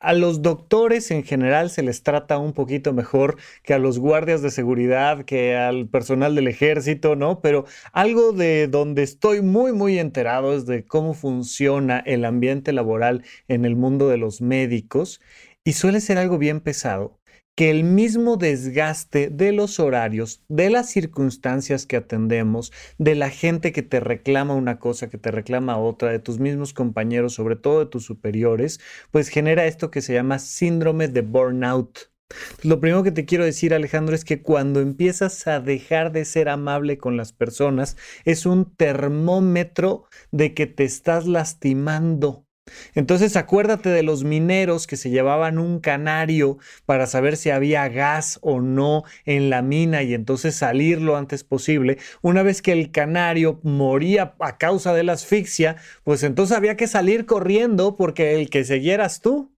a 0.01 0.13
los 0.13 0.43
doctores 0.43 1.11
en 1.11 1.25
general 1.25 1.71
se 1.71 1.83
les 1.83 2.03
trata 2.03 2.39
un 2.39 2.53
poquito 2.53 2.93
mejor 2.93 3.37
que 3.63 3.75
a 3.75 3.79
los 3.79 3.99
guardias 3.99 4.43
de 4.43 4.51
seguridad, 4.51 5.25
que 5.25 5.57
al 5.57 5.89
personal 5.89 6.35
del 6.35 6.49
ejército, 6.49 7.17
¿no? 7.17 7.41
Pero 7.41 7.65
algo 7.93 8.33
de 8.33 8.69
donde 8.69 9.03
estoy 9.03 9.43
muy, 9.43 9.73
muy 9.73 9.99
enterado 9.99 10.55
es 10.55 10.67
de 10.67 10.85
cómo 10.85 11.15
funciona 11.15 11.99
el 12.01 12.25
ambiente 12.25 12.73
laboral 12.73 13.25
en 13.49 13.65
el 13.65 13.77
mundo 13.77 14.09
de 14.09 14.19
los 14.19 14.41
médicos 14.41 15.21
y 15.65 15.75
suele 15.75 16.01
ser 16.01 16.19
algo 16.19 16.39
bien 16.39 16.61
pesado 16.61 17.22
que 17.54 17.71
el 17.71 17.85
mismo 17.85 18.37
desgaste 18.37 19.28
de 19.28 19.52
los 19.52 19.78
horarios, 19.78 20.42
de 20.49 20.71
las 20.71 20.90
circunstancias 20.90 21.87
que 21.87 21.97
atendemos, 21.97 22.73
de 22.99 23.14
la 23.14 23.30
gente 23.30 23.73
que 23.73 23.82
te 23.82 24.00
reclama 24.00 24.54
una 24.54 24.78
cosa, 24.78 25.11
que 25.11 25.18
te 25.18 25.30
reclama 25.30 25.76
otra, 25.78 26.11
de 26.11 26.18
tus 26.18 26.38
mismos 26.38 26.73
compañeros, 26.73 27.35
sobre 27.35 27.56
todo 27.56 27.80
de 27.80 27.87
tus 27.87 28.04
superiores, 28.04 28.80
pues 29.11 29.28
genera 29.28 29.66
esto 29.66 29.90
que 29.90 30.00
se 30.00 30.14
llama 30.14 30.38
síndrome 30.38 31.09
de 31.09 31.21
burnout. 31.21 32.12
Lo 32.62 32.80
primero 32.80 33.02
que 33.02 33.12
te 33.12 33.26
quiero 33.26 33.44
decir, 33.44 33.75
Alejandro, 33.75 34.14
es 34.14 34.25
que 34.25 34.40
cuando 34.42 34.80
empiezas 34.80 35.47
a 35.47 35.61
dejar 35.61 36.12
de 36.12 36.25
ser 36.25 36.49
amable 36.49 36.97
con 36.97 37.18
las 37.18 37.32
personas, 37.32 37.99
es 38.25 38.47
un 38.47 38.75
termómetro 38.75 40.04
de 40.30 40.54
que 40.54 40.66
te 40.66 40.85
estás 40.85 41.26
lastimando. 41.26 42.47
Entonces 42.95 43.37
acuérdate 43.37 43.88
de 43.88 44.02
los 44.02 44.25
mineros 44.25 44.87
que 44.87 44.97
se 44.97 45.11
llevaban 45.11 45.59
un 45.59 45.81
canario 45.81 46.59
para 46.87 47.07
saber 47.07 47.37
si 47.37 47.50
había 47.50 47.88
gas 47.88 48.38
o 48.42 48.61
no 48.61 49.04
en 49.25 49.50
la 49.50 49.62
mina 49.62 50.02
y 50.02 50.14
entonces 50.14 50.54
salir 50.54 51.00
lo 51.00 51.16
antes 51.16 51.45
posible. 51.45 51.99
Una 52.21 52.42
vez 52.42 52.62
que 52.62 52.73
el 52.73 52.90
canario 52.90 53.61
moría 53.62 54.35
a 54.40 54.59
causa 54.59 54.95
de 54.95 55.04
la 55.04 55.14
asfixia, 55.14 55.76
pues 56.04 56.23
entonces 56.23 56.57
había 56.57 56.76
que 56.76 56.87
salir 56.87 57.26
corriendo 57.26 57.97
porque 57.97 58.35
el 58.35 58.50
que 58.50 58.64
seguieras 58.64 59.21
tú. 59.21 59.52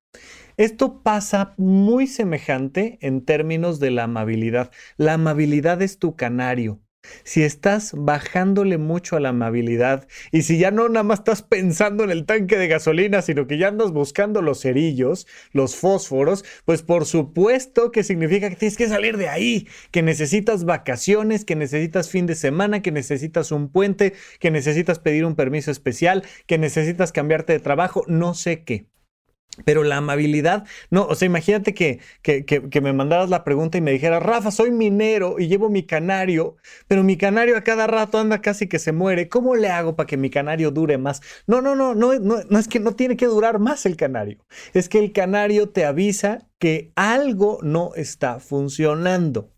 Esto 0.57 1.03
pasa 1.03 1.55
muy 1.57 2.07
semejante 2.07 2.99
en 3.01 3.25
términos 3.25 3.81
de 3.81 3.91
la 3.91 4.05
amabilidad. 4.05 4.71
La 4.97 5.15
amabilidad 5.15 5.83
es 5.83 5.99
tu 5.99 6.15
canario. 6.15 6.81
Si 7.25 7.43
estás 7.43 7.93
bajándole 7.97 8.79
mucho 8.79 9.17
a 9.17 9.21
la 9.21 9.31
amabilidad 9.31 10.07
y 10.33 10.43
si 10.43 10.59
ya 10.59 10.71
no 10.71 10.89
nada 10.89 11.03
más 11.03 11.21
estás 11.21 11.43
pensando 11.43 12.05
en 12.05 12.11
el 12.11 12.27
tanque 12.27 12.59
de 12.59 12.69
gasolina, 12.69 13.23
sino 13.23 13.47
que 13.47 13.59
ya 13.59 13.69
andas 13.69 13.93
buscando 13.93 14.43
los 14.43 14.61
cerillos, 14.61 15.27
los 15.53 15.77
fósforos, 15.77 16.45
pues 16.65 16.83
por 16.83 17.07
supuesto 17.07 17.91
que 17.91 18.05
significa 18.05 18.51
que 18.51 18.57
tienes 18.57 18.77
que 18.77 18.89
salir 18.89 19.17
de 19.17 19.29
ahí, 19.29 19.69
que 19.91 20.03
necesitas 20.03 20.65
vacaciones, 20.65 21.45
que 21.45 21.57
necesitas 21.57 22.11
fin 22.11 22.27
de 22.27 22.35
semana, 22.35 22.83
que 22.83 22.93
necesitas 22.93 23.53
un 23.53 23.69
puente, 23.69 24.15
que 24.39 24.51
necesitas 24.51 24.99
pedir 24.99 25.25
un 25.25 25.35
permiso 25.35 25.71
especial, 25.71 26.25
que 26.47 26.59
necesitas 26.59 27.13
cambiarte 27.13 27.53
de 27.53 27.61
trabajo, 27.61 28.05
no 28.07 28.35
sé 28.35 28.65
qué. 28.65 28.87
Pero 29.65 29.85
la 29.85 29.99
amabilidad, 29.99 30.65
no, 30.91 31.07
o 31.07 31.15
sea, 31.15 31.27
imagínate 31.27 31.75
que, 31.75 32.01
que, 32.23 32.45
que, 32.45 32.81
me 32.81 32.93
mandaras 32.93 33.31
la 33.31 33.45
pregunta 33.45 33.79
y 33.79 33.81
me 33.81 33.93
dijeras, 33.93 34.23
Rafa, 34.23 34.51
soy 34.51 34.73
minero 34.73 35.37
y 35.39 35.47
llevo 35.47 35.71
mi 35.71 35.85
canario, 35.85 36.57
pero 36.89 37.05
mi 37.05 37.17
canario 37.17 37.57
a 37.57 37.63
cada 37.63 37.87
rato 37.87 38.19
anda 38.19 38.41
casi 38.41 38.67
que 38.67 38.81
se 38.81 38.93
muere. 38.93 39.29
¿Cómo 39.29 39.55
le 39.55 39.69
hago 39.69 39.95
para 39.95 40.09
que 40.09 40.17
mi 40.17 40.29
canario 40.31 40.73
dure 40.73 40.99
más? 40.99 41.23
No, 41.47 41.61
no, 41.61 41.77
no, 41.77 41.95
no, 41.95 42.19
no, 42.19 42.39
no 42.49 42.59
es 42.59 42.67
que 42.67 42.81
no 42.81 42.97
tiene 42.97 43.17
que 43.17 43.27
durar 43.27 43.61
más 43.61 43.87
el 43.87 43.97
canario. 43.97 44.39
Es 44.73 44.89
que 44.89 44.99
el 44.99 45.13
canario 45.13 45.69
te 45.69 45.85
avisa 45.85 46.49
que 46.59 46.93
algo 46.97 47.59
no 47.63 47.93
está 47.95 48.41
funcionando. 48.41 49.54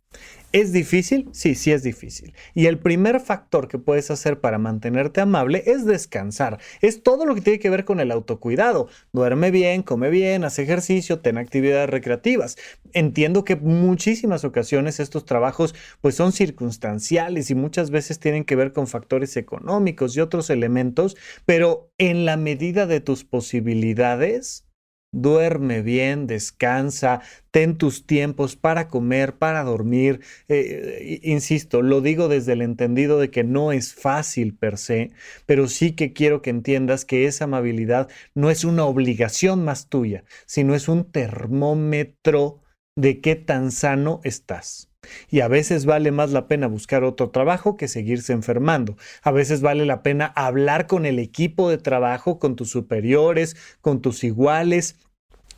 ¿Es 0.56 0.72
difícil? 0.72 1.28
Sí, 1.32 1.54
sí 1.54 1.70
es 1.70 1.82
difícil. 1.82 2.32
Y 2.54 2.64
el 2.64 2.78
primer 2.78 3.20
factor 3.20 3.68
que 3.68 3.78
puedes 3.78 4.10
hacer 4.10 4.40
para 4.40 4.56
mantenerte 4.56 5.20
amable 5.20 5.62
es 5.66 5.84
descansar. 5.84 6.58
Es 6.80 7.02
todo 7.02 7.26
lo 7.26 7.34
que 7.34 7.42
tiene 7.42 7.58
que 7.58 7.68
ver 7.68 7.84
con 7.84 8.00
el 8.00 8.10
autocuidado. 8.10 8.88
Duerme 9.12 9.50
bien, 9.50 9.82
come 9.82 10.08
bien, 10.08 10.44
haz 10.44 10.58
ejercicio, 10.58 11.18
ten 11.20 11.36
actividades 11.36 11.90
recreativas. 11.90 12.56
Entiendo 12.94 13.44
que 13.44 13.56
muchísimas 13.56 14.44
ocasiones 14.44 14.98
estos 14.98 15.26
trabajos 15.26 15.74
pues 16.00 16.14
son 16.14 16.32
circunstanciales 16.32 17.50
y 17.50 17.54
muchas 17.54 17.90
veces 17.90 18.18
tienen 18.18 18.46
que 18.46 18.56
ver 18.56 18.72
con 18.72 18.86
factores 18.86 19.36
económicos 19.36 20.16
y 20.16 20.20
otros 20.20 20.48
elementos, 20.48 21.18
pero 21.44 21.90
en 21.98 22.24
la 22.24 22.38
medida 22.38 22.86
de 22.86 23.00
tus 23.00 23.24
posibilidades, 23.24 24.65
duerme 25.16 25.82
bien, 25.82 26.26
descansa, 26.26 27.22
ten 27.50 27.78
tus 27.78 28.06
tiempos 28.06 28.54
para 28.54 28.88
comer, 28.88 29.36
para 29.38 29.64
dormir. 29.64 30.20
Eh, 30.48 31.20
insisto, 31.22 31.82
lo 31.82 32.02
digo 32.02 32.28
desde 32.28 32.52
el 32.52 32.62
entendido 32.62 33.18
de 33.18 33.30
que 33.30 33.42
no 33.42 33.72
es 33.72 33.94
fácil 33.94 34.54
per 34.54 34.76
se, 34.78 35.10
pero 35.46 35.68
sí 35.68 35.92
que 35.92 36.12
quiero 36.12 36.42
que 36.42 36.50
entiendas 36.50 37.04
que 37.04 37.26
esa 37.26 37.44
amabilidad 37.44 38.08
no 38.34 38.50
es 38.50 38.64
una 38.64 38.84
obligación 38.84 39.64
más 39.64 39.88
tuya, 39.88 40.24
sino 40.46 40.74
es 40.74 40.88
un 40.88 41.10
termómetro 41.10 42.60
de 42.94 43.20
qué 43.20 43.36
tan 43.36 43.72
sano 43.72 44.20
estás. 44.22 44.90
Y 45.28 45.40
a 45.40 45.48
veces 45.48 45.86
vale 45.86 46.10
más 46.10 46.30
la 46.32 46.48
pena 46.48 46.66
buscar 46.66 47.04
otro 47.04 47.30
trabajo 47.30 47.76
que 47.76 47.88
seguirse 47.88 48.32
enfermando. 48.32 48.96
A 49.22 49.30
veces 49.30 49.60
vale 49.60 49.86
la 49.86 50.02
pena 50.02 50.26
hablar 50.34 50.86
con 50.86 51.06
el 51.06 51.18
equipo 51.18 51.70
de 51.70 51.78
trabajo, 51.78 52.38
con 52.38 52.56
tus 52.56 52.70
superiores, 52.70 53.56
con 53.80 54.02
tus 54.02 54.24
iguales, 54.24 54.96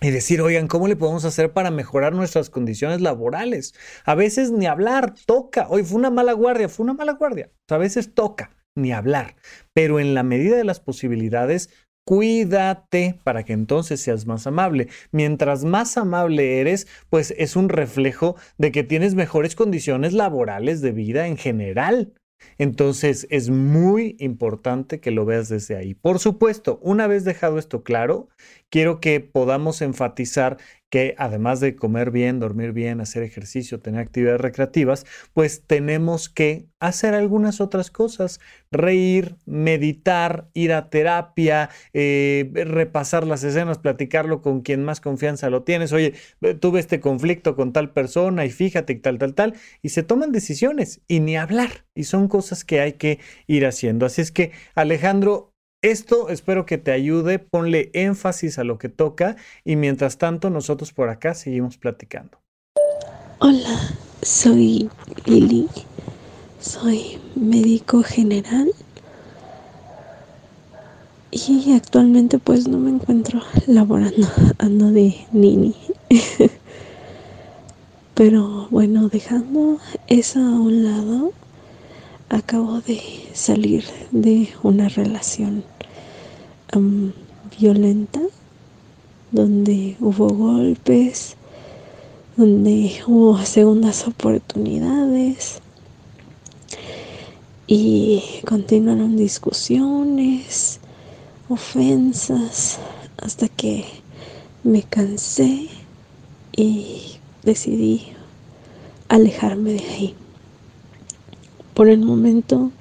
y 0.01 0.11
decir, 0.11 0.41
oigan, 0.41 0.69
¿cómo 0.69 0.87
le 0.87 0.97
podemos 0.97 1.25
hacer 1.25 1.53
para 1.53 1.71
mejorar 1.71 2.15
nuestras 2.15 2.51
condiciones 2.51 3.01
laborales? 3.01 3.75
A 4.05 4.15
veces 4.15 4.53
ni 4.53 4.67
hablar, 4.67 5.15
toca. 5.27 5.67
Hoy 5.69 5.83
fue 5.83 5.99
una 5.99 6.11
mala 6.11 6.33
guardia, 6.33 6.69
fue 6.69 6.85
una 6.85 6.95
mala 6.95 7.13
guardia. 7.13 7.51
A 7.69 7.79
veces 7.79 8.15
toca, 8.15 8.51
ni 8.77 8.93
hablar. 8.93 9.35
Pero 9.75 9.99
en 9.99 10.15
la 10.15 10.23
medida 10.23 10.57
de 10.57 10.65
las 10.65 10.79
posibilidades, 10.79 11.71
cuídate 12.07 13.19
para 13.25 13.45
que 13.45 13.53
entonces 13.53 14.01
seas 14.01 14.25
más 14.27 14.47
amable. 14.47 14.89
Mientras 15.11 15.65
más 15.65 15.99
amable 15.99 16.61
eres, 16.61 16.87
pues 17.11 17.35
es 17.37 17.57
un 17.57 17.69
reflejo 17.69 18.37
de 18.57 18.71
que 18.71 18.85
tienes 18.85 19.17
mejores 19.17 19.57
condiciones 19.57 20.13
laborales 20.13 20.81
de 20.81 20.93
vida 20.93 21.27
en 21.27 21.37
general. 21.37 22.13
Entonces 22.57 23.27
es 23.31 23.51
muy 23.51 24.17
importante 24.19 25.01
que 25.01 25.11
lo 25.11 25.25
veas 25.25 25.49
desde 25.49 25.77
ahí. 25.77 25.95
Por 25.95 26.19
supuesto, 26.19 26.79
una 26.83 27.07
vez 27.07 27.25
dejado 27.25 27.59
esto 27.59 27.83
claro, 27.83 28.29
quiero 28.71 29.01
que 29.01 29.21
podamos 29.21 29.83
enfatizar 29.83 30.59
que 30.91 31.15
además 31.19 31.61
de 31.61 31.77
comer 31.77 32.11
bien, 32.11 32.41
dormir 32.41 32.73
bien, 32.73 33.01
hacer 33.01 33.23
ejercicio, 33.23 33.81
tener 33.81 34.01
actividades 34.01 34.41
recreativas, 34.41 35.05
pues 35.35 35.63
tenemos 35.67 36.29
que 36.29 36.67
hacer 36.81 37.15
algunas 37.15 37.61
otras 37.61 37.91
cosas, 37.91 38.41
reír, 38.71 39.37
meditar, 39.45 40.49
ir 40.55 40.73
a 40.73 40.89
terapia, 40.89 41.71
eh, 41.93 42.51
repasar 42.55 43.27
las 43.27 43.45
escenas, 43.45 43.79
platicarlo 43.79 44.41
con 44.41 44.63
quien 44.63 44.85
más 44.85 45.01
confianza 45.01 45.51
lo 45.51 45.63
tienes. 45.63 45.93
Oye, 45.93 46.15
tuve 46.61 46.81
este 46.81 47.01
conflicto 47.01 47.55
con 47.55 47.73
tal 47.73 47.93
persona 47.93 48.45
y 48.47 48.51
fíjate 48.51 48.95
tal, 48.95 49.19
tal, 49.19 49.35
tal, 49.35 49.55
y 49.83 49.91
se 49.91 50.03
toman 50.03 50.33
decisiones 50.33 51.03
y 51.07 51.21
ni 51.21 51.37
hablar, 51.37 51.85
y 51.95 52.05
son 52.05 52.29
cosas 52.29 52.65
que 52.65 52.81
hay 52.81 52.95
que 52.95 53.19
ir 53.47 53.67
haciendo. 53.67 54.07
Así 54.07 54.23
es 54.23 54.33
que, 54.33 54.53
Alejandro, 54.75 55.48
esto 55.83 56.29
espero 56.29 56.67
que 56.67 56.79
te 56.79 56.91
ayude, 56.93 57.39
ponle 57.39 57.91
énfasis 57.95 58.59
a 58.59 58.65
lo 58.65 58.79
que 58.79 58.89
toca 58.89 59.37
y 59.65 59.77
mientras 59.77 60.19
tanto 60.19 60.51
nosotros 60.51 60.93
por 60.93 61.09
acá 61.09 61.35
seguimos 61.35 61.79
platicando. 61.79 62.39
Hola, 63.39 63.79
soy 64.23 64.91
Lili, 65.27 65.69
soy 66.61 67.19
médico 67.37 68.03
general 68.03 68.73
y 71.31 71.73
actualmente 71.75 72.39
pues 72.39 72.67
no 72.67 72.79
me 72.79 72.91
encuentro 72.91 73.41
laborando, 73.67 74.27
ando 74.59 74.91
de 74.91 75.15
nini. 75.33 75.77
Pero 78.15 78.67
bueno, 78.71 79.09
dejando 79.09 79.79
eso 80.09 80.41
a 80.41 80.61
un 80.61 80.83
lado, 80.83 81.33
acabo 82.29 82.81
de 82.81 83.01
salir 83.33 83.85
de 84.11 84.49
una 84.63 84.89
relación 84.89 85.65
violenta 87.59 88.21
donde 89.31 89.97
hubo 90.01 90.29
golpes, 90.29 91.37
donde 92.37 93.01
hubo 93.07 93.39
segundas 93.45 94.07
oportunidades 94.07 95.61
y 97.67 98.23
continuaron 98.47 99.17
discusiones, 99.17 100.81
ofensas, 101.49 102.79
hasta 103.19 103.49
que 103.49 103.85
me 104.65 104.83
cansé 104.83 105.69
y 106.57 107.19
decidí 107.43 108.09
alejarme 109.09 109.73
de 109.73 109.81
ahí. 109.81 110.15
Por 111.79 111.89
el 111.89 112.01
momento 112.01 112.73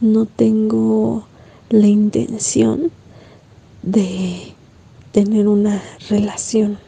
no 0.00 0.26
tengo 0.26 1.24
la 1.70 1.88
intención 1.88 2.92
de 3.82 4.54
tener 5.10 5.48
una 5.48 5.82
relación. 6.08 6.78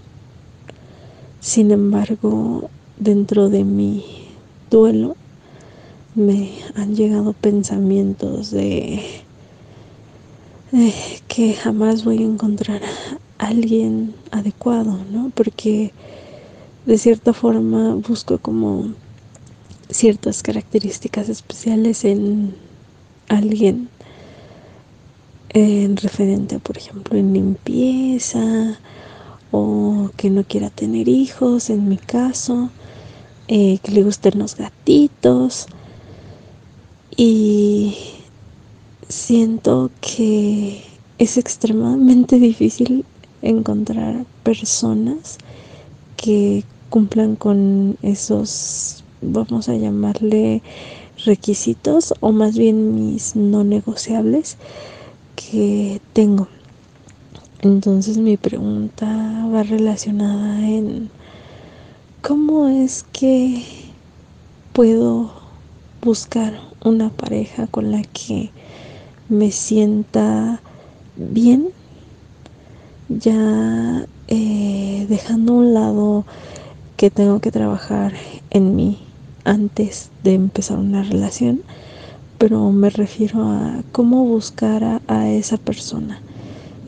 Sin 1.41 1.73
embargo, 1.73 2.71
dentro 3.01 3.49
de 3.49 3.65
mi 3.65 4.05
duelo 4.71 5.17
me 6.15 6.53
han 6.77 6.95
llegado 6.95 7.33
pensamientos 7.33 8.53
de, 8.53 9.03
que 11.27 11.55
jamás 11.55 12.05
voy 12.05 12.19
a 12.19 12.27
encontrar 12.27 12.81
a 13.39 13.47
alguien 13.49 14.15
adecuado, 14.31 15.01
¿no? 15.11 15.33
Porque 15.35 15.93
de 16.87 16.97
cierta 16.97 17.33
forma 17.33 17.97
busco 17.97 18.39
como 18.39 18.95
ciertas 19.91 20.43
características 20.43 21.29
especiales 21.29 22.05
en 22.05 22.55
alguien 23.29 23.89
en 25.51 25.97
referente, 25.97 26.59
por 26.59 26.77
ejemplo, 26.77 27.17
en 27.17 27.33
limpieza 27.33 28.79
o 29.53 30.11
que 30.17 30.29
no 30.31 30.43
quiera 30.43 30.69
tener 30.71 31.09
hijos, 31.09 31.71
en 31.71 31.89
mi 31.89 31.97
caso, 31.97 32.71
eh, 33.47 33.79
que 33.83 33.93
le 33.93 34.03
gusten 34.03 34.39
los 34.41 34.57
gatitos. 34.57 35.67
Y 37.17 37.97
siento 39.09 39.93
que 40.01 40.83
es 41.19 41.37
extremadamente 41.37 42.41
difícil 42.41 43.05
encontrar 43.43 44.27
personas 44.43 45.39
que 46.17 46.65
cumplan 46.91 47.37
con 47.37 47.97
esos, 48.03 49.04
vamos 49.33 49.69
a 49.69 49.75
llamarle 49.75 50.63
requisitos 51.25 52.15
o 52.21 52.33
más 52.33 52.57
bien 52.57 52.95
mis 52.95 53.37
no 53.37 53.65
negociables 53.65 54.57
que 55.37 56.01
tengo. 56.13 56.49
Entonces 57.63 58.19
mi 58.19 58.37
pregunta 58.37 59.07
va 59.53 59.63
relacionada 59.63 60.69
en 60.69 61.11
cómo 62.21 62.69
es 62.69 63.05
que 63.13 63.63
puedo 64.73 65.33
buscar 66.03 66.61
una 66.85 67.09
pareja 67.09 67.67
con 67.67 67.91
la 67.91 68.03
que 68.03 68.51
me 69.29 69.51
sienta 69.51 70.61
bien, 71.17 71.69
ya 73.09 74.05
eh, 74.29 75.07
dejando 75.09 75.55
a 75.55 75.57
un 75.57 75.75
lado 75.75 76.27
que 76.97 77.11
tengo 77.11 77.41
que 77.41 77.51
trabajar 77.51 78.13
en 78.51 78.77
mí 78.77 79.04
antes 79.45 80.11
de 80.23 80.35
empezar 80.35 80.79
una 80.79 81.03
relación, 81.03 81.63
pero 82.39 82.71
me 82.73 82.91
refiero 82.91 83.43
a 83.43 83.83
cómo 83.93 84.25
buscar 84.25 85.01
a, 85.07 85.31
esa 85.31 85.57
persona. 85.57 86.21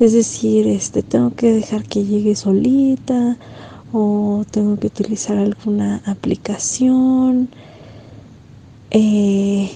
Es 0.00 0.12
decir, 0.12 0.66
este 0.66 1.02
tengo 1.02 1.34
que 1.34 1.52
dejar 1.52 1.84
que 1.84 2.04
llegue 2.04 2.36
solita 2.36 3.36
o 3.92 4.44
tengo 4.50 4.78
que 4.78 4.88
utilizar 4.88 5.38
alguna 5.38 6.02
aplicación 6.04 7.48
eh, 8.90 9.70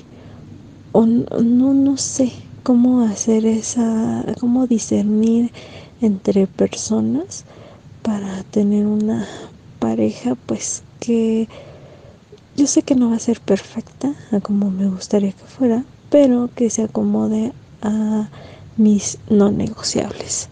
o 0.92 1.06
no, 1.06 1.72
no 1.74 1.96
sé 1.96 2.32
cómo 2.62 3.02
hacer 3.02 3.46
esa, 3.46 4.24
cómo 4.40 4.66
discernir 4.66 5.52
entre 6.02 6.46
personas 6.46 7.44
para 8.02 8.42
tener 8.44 8.86
una 8.86 9.26
pareja 9.78 10.34
pues 10.46 10.82
que 10.98 11.48
yo 12.60 12.66
sé 12.66 12.82
que 12.82 12.94
no 12.94 13.08
va 13.08 13.16
a 13.16 13.18
ser 13.18 13.40
perfecta 13.40 14.12
a 14.32 14.40
como 14.40 14.70
me 14.70 14.86
gustaría 14.86 15.32
que 15.32 15.44
fuera, 15.44 15.82
pero 16.10 16.50
que 16.54 16.68
se 16.68 16.82
acomode 16.82 17.52
a 17.80 18.28
mis 18.76 19.18
no 19.30 19.50
negociables. 19.50 20.50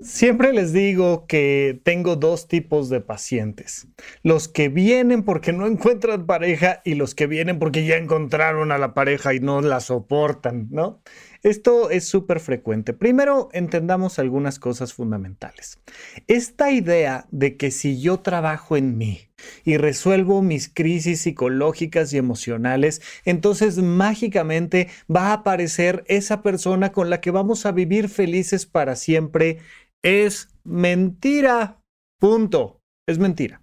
Siempre 0.00 0.54
les 0.54 0.72
digo 0.72 1.26
que 1.26 1.82
tengo 1.84 2.16
dos 2.16 2.48
tipos 2.48 2.88
de 2.88 3.02
pacientes. 3.02 3.88
Los 4.22 4.48
que 4.48 4.70
vienen 4.70 5.22
porque 5.22 5.52
no 5.52 5.66
encuentran 5.66 6.24
pareja 6.24 6.80
y 6.82 6.94
los 6.94 7.14
que 7.14 7.26
vienen 7.26 7.58
porque 7.58 7.84
ya 7.84 7.98
encontraron 7.98 8.72
a 8.72 8.78
la 8.78 8.94
pareja 8.94 9.34
y 9.34 9.40
no 9.40 9.60
la 9.60 9.80
soportan, 9.80 10.68
¿no? 10.70 11.02
Esto 11.42 11.90
es 11.90 12.04
súper 12.04 12.40
frecuente. 12.40 12.92
Primero, 12.92 13.48
entendamos 13.52 14.18
algunas 14.18 14.58
cosas 14.58 14.92
fundamentales. 14.92 15.78
Esta 16.26 16.70
idea 16.70 17.26
de 17.30 17.56
que 17.56 17.70
si 17.70 18.00
yo 18.00 18.20
trabajo 18.20 18.76
en 18.76 18.98
mí 18.98 19.30
y 19.64 19.76
resuelvo 19.76 20.42
mis 20.42 20.68
crisis 20.68 21.20
psicológicas 21.20 22.12
y 22.12 22.18
emocionales, 22.18 23.00
entonces 23.24 23.78
mágicamente 23.78 24.88
va 25.14 25.28
a 25.28 25.34
aparecer 25.34 26.04
esa 26.08 26.42
persona 26.42 26.92
con 26.92 27.10
la 27.10 27.20
que 27.20 27.30
vamos 27.30 27.66
a 27.66 27.72
vivir 27.72 28.08
felices 28.08 28.66
para 28.66 28.96
siempre, 28.96 29.58
es 30.02 30.48
mentira. 30.64 31.80
Punto. 32.20 32.80
Es 33.06 33.18
mentira. 33.18 33.62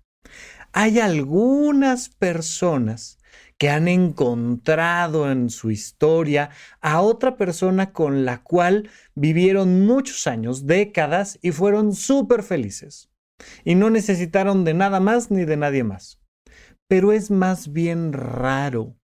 Hay 0.71 0.99
algunas 0.99 2.09
personas 2.09 3.19
que 3.57 3.69
han 3.69 3.87
encontrado 3.87 5.31
en 5.31 5.49
su 5.49 5.71
historia 5.71 6.49
a 6.81 7.01
otra 7.01 7.37
persona 7.37 7.93
con 7.93 8.25
la 8.25 8.43
cual 8.43 8.89
vivieron 9.15 9.85
muchos 9.85 10.27
años, 10.27 10.67
décadas 10.67 11.39
y 11.41 11.51
fueron 11.51 11.93
súper 11.93 12.43
felices. 12.43 13.09
Y 13.63 13.75
no 13.75 13.89
necesitaron 13.89 14.63
de 14.63 14.73
nada 14.73 14.99
más 14.99 15.31
ni 15.31 15.45
de 15.45 15.57
nadie 15.57 15.83
más. 15.83 16.19
Pero 16.87 17.11
es 17.11 17.31
más 17.31 17.71
bien 17.71 18.13
raro. 18.13 18.95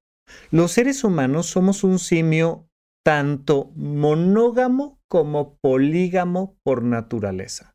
Los 0.51 0.73
seres 0.73 1.03
humanos 1.03 1.47
somos 1.47 1.83
un 1.83 1.99
simio 1.99 2.67
tanto 3.03 3.71
monógamo 3.75 4.99
como 5.07 5.57
polígamo 5.57 6.57
por 6.63 6.83
naturaleza. 6.83 7.70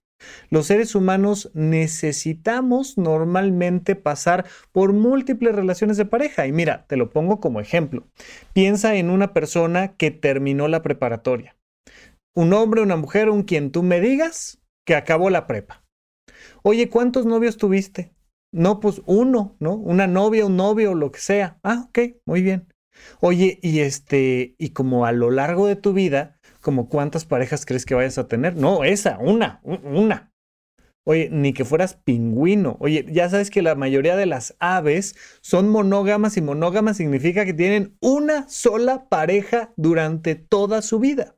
Los 0.50 0.66
seres 0.66 0.94
humanos 0.94 1.50
necesitamos 1.54 2.98
normalmente 2.98 3.96
pasar 3.96 4.46
por 4.72 4.92
múltiples 4.92 5.54
relaciones 5.54 5.96
de 5.96 6.04
pareja. 6.04 6.46
Y 6.46 6.52
mira, 6.52 6.86
te 6.86 6.96
lo 6.96 7.10
pongo 7.10 7.40
como 7.40 7.60
ejemplo. 7.60 8.06
Piensa 8.52 8.96
en 8.96 9.10
una 9.10 9.32
persona 9.32 9.96
que 9.96 10.10
terminó 10.10 10.68
la 10.68 10.82
preparatoria. 10.82 11.56
Un 12.34 12.52
hombre, 12.52 12.82
una 12.82 12.96
mujer, 12.96 13.30
un 13.30 13.42
quien 13.42 13.70
tú 13.70 13.82
me 13.82 14.00
digas 14.00 14.60
que 14.86 14.94
acabó 14.94 15.30
la 15.30 15.46
prepa. 15.46 15.82
Oye, 16.62 16.88
¿cuántos 16.88 17.26
novios 17.26 17.56
tuviste? 17.56 18.12
No, 18.52 18.80
pues 18.80 19.02
uno, 19.06 19.56
¿no? 19.58 19.74
Una 19.74 20.06
novia, 20.06 20.46
un 20.46 20.56
novio, 20.56 20.94
lo 20.94 21.10
que 21.10 21.20
sea. 21.20 21.58
Ah, 21.62 21.86
ok, 21.88 22.16
muy 22.26 22.42
bien. 22.42 22.72
Oye, 23.20 23.58
y 23.62 23.80
este, 23.80 24.54
y 24.58 24.70
como 24.70 25.04
a 25.06 25.12
lo 25.12 25.30
largo 25.30 25.66
de 25.66 25.76
tu 25.76 25.92
vida, 25.92 26.35
como 26.66 26.88
cuántas 26.88 27.24
parejas 27.24 27.64
crees 27.64 27.86
que 27.86 27.94
vayas 27.94 28.18
a 28.18 28.26
tener. 28.26 28.56
No, 28.56 28.82
esa, 28.82 29.18
una, 29.20 29.60
una. 29.62 30.32
Oye, 31.04 31.28
ni 31.30 31.52
que 31.52 31.64
fueras 31.64 31.94
pingüino. 31.94 32.76
Oye, 32.80 33.06
ya 33.08 33.30
sabes 33.30 33.50
que 33.50 33.62
la 33.62 33.76
mayoría 33.76 34.16
de 34.16 34.26
las 34.26 34.56
aves 34.58 35.14
son 35.42 35.68
monógamas 35.68 36.36
y 36.36 36.42
monógamas 36.42 36.96
significa 36.96 37.44
que 37.44 37.54
tienen 37.54 37.96
una 38.00 38.48
sola 38.48 39.08
pareja 39.08 39.72
durante 39.76 40.34
toda 40.34 40.82
su 40.82 40.98
vida. 40.98 41.36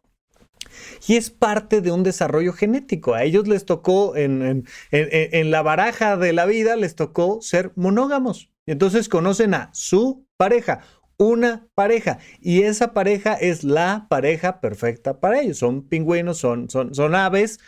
Y 1.06 1.16
es 1.16 1.28
parte 1.28 1.82
de 1.82 1.92
un 1.92 2.04
desarrollo 2.04 2.54
genético. 2.54 3.12
A 3.12 3.22
ellos 3.22 3.46
les 3.48 3.66
tocó, 3.66 4.16
en, 4.16 4.64
en 4.92 5.50
la 5.50 5.60
baraja 5.60 6.16
de 6.16 6.32
la 6.32 6.46
vida, 6.46 6.74
les 6.74 6.94
tocó 6.94 7.42
ser 7.42 7.72
monógamos. 7.76 8.50
Entonces 8.64 9.10
conocen 9.10 9.52
a 9.52 9.68
su 9.74 10.26
pareja 10.38 10.80
una 11.18 11.68
pareja 11.74 12.18
y 12.40 12.62
esa 12.62 12.92
pareja 12.92 13.34
es 13.34 13.64
la 13.64 14.06
pareja 14.08 14.60
perfecta 14.60 15.20
para 15.20 15.40
ellos. 15.40 15.58
Son 15.58 15.82
pingüinos, 15.82 16.38
son, 16.38 16.70
son, 16.70 16.94
son 16.94 17.14
aves 17.14 17.58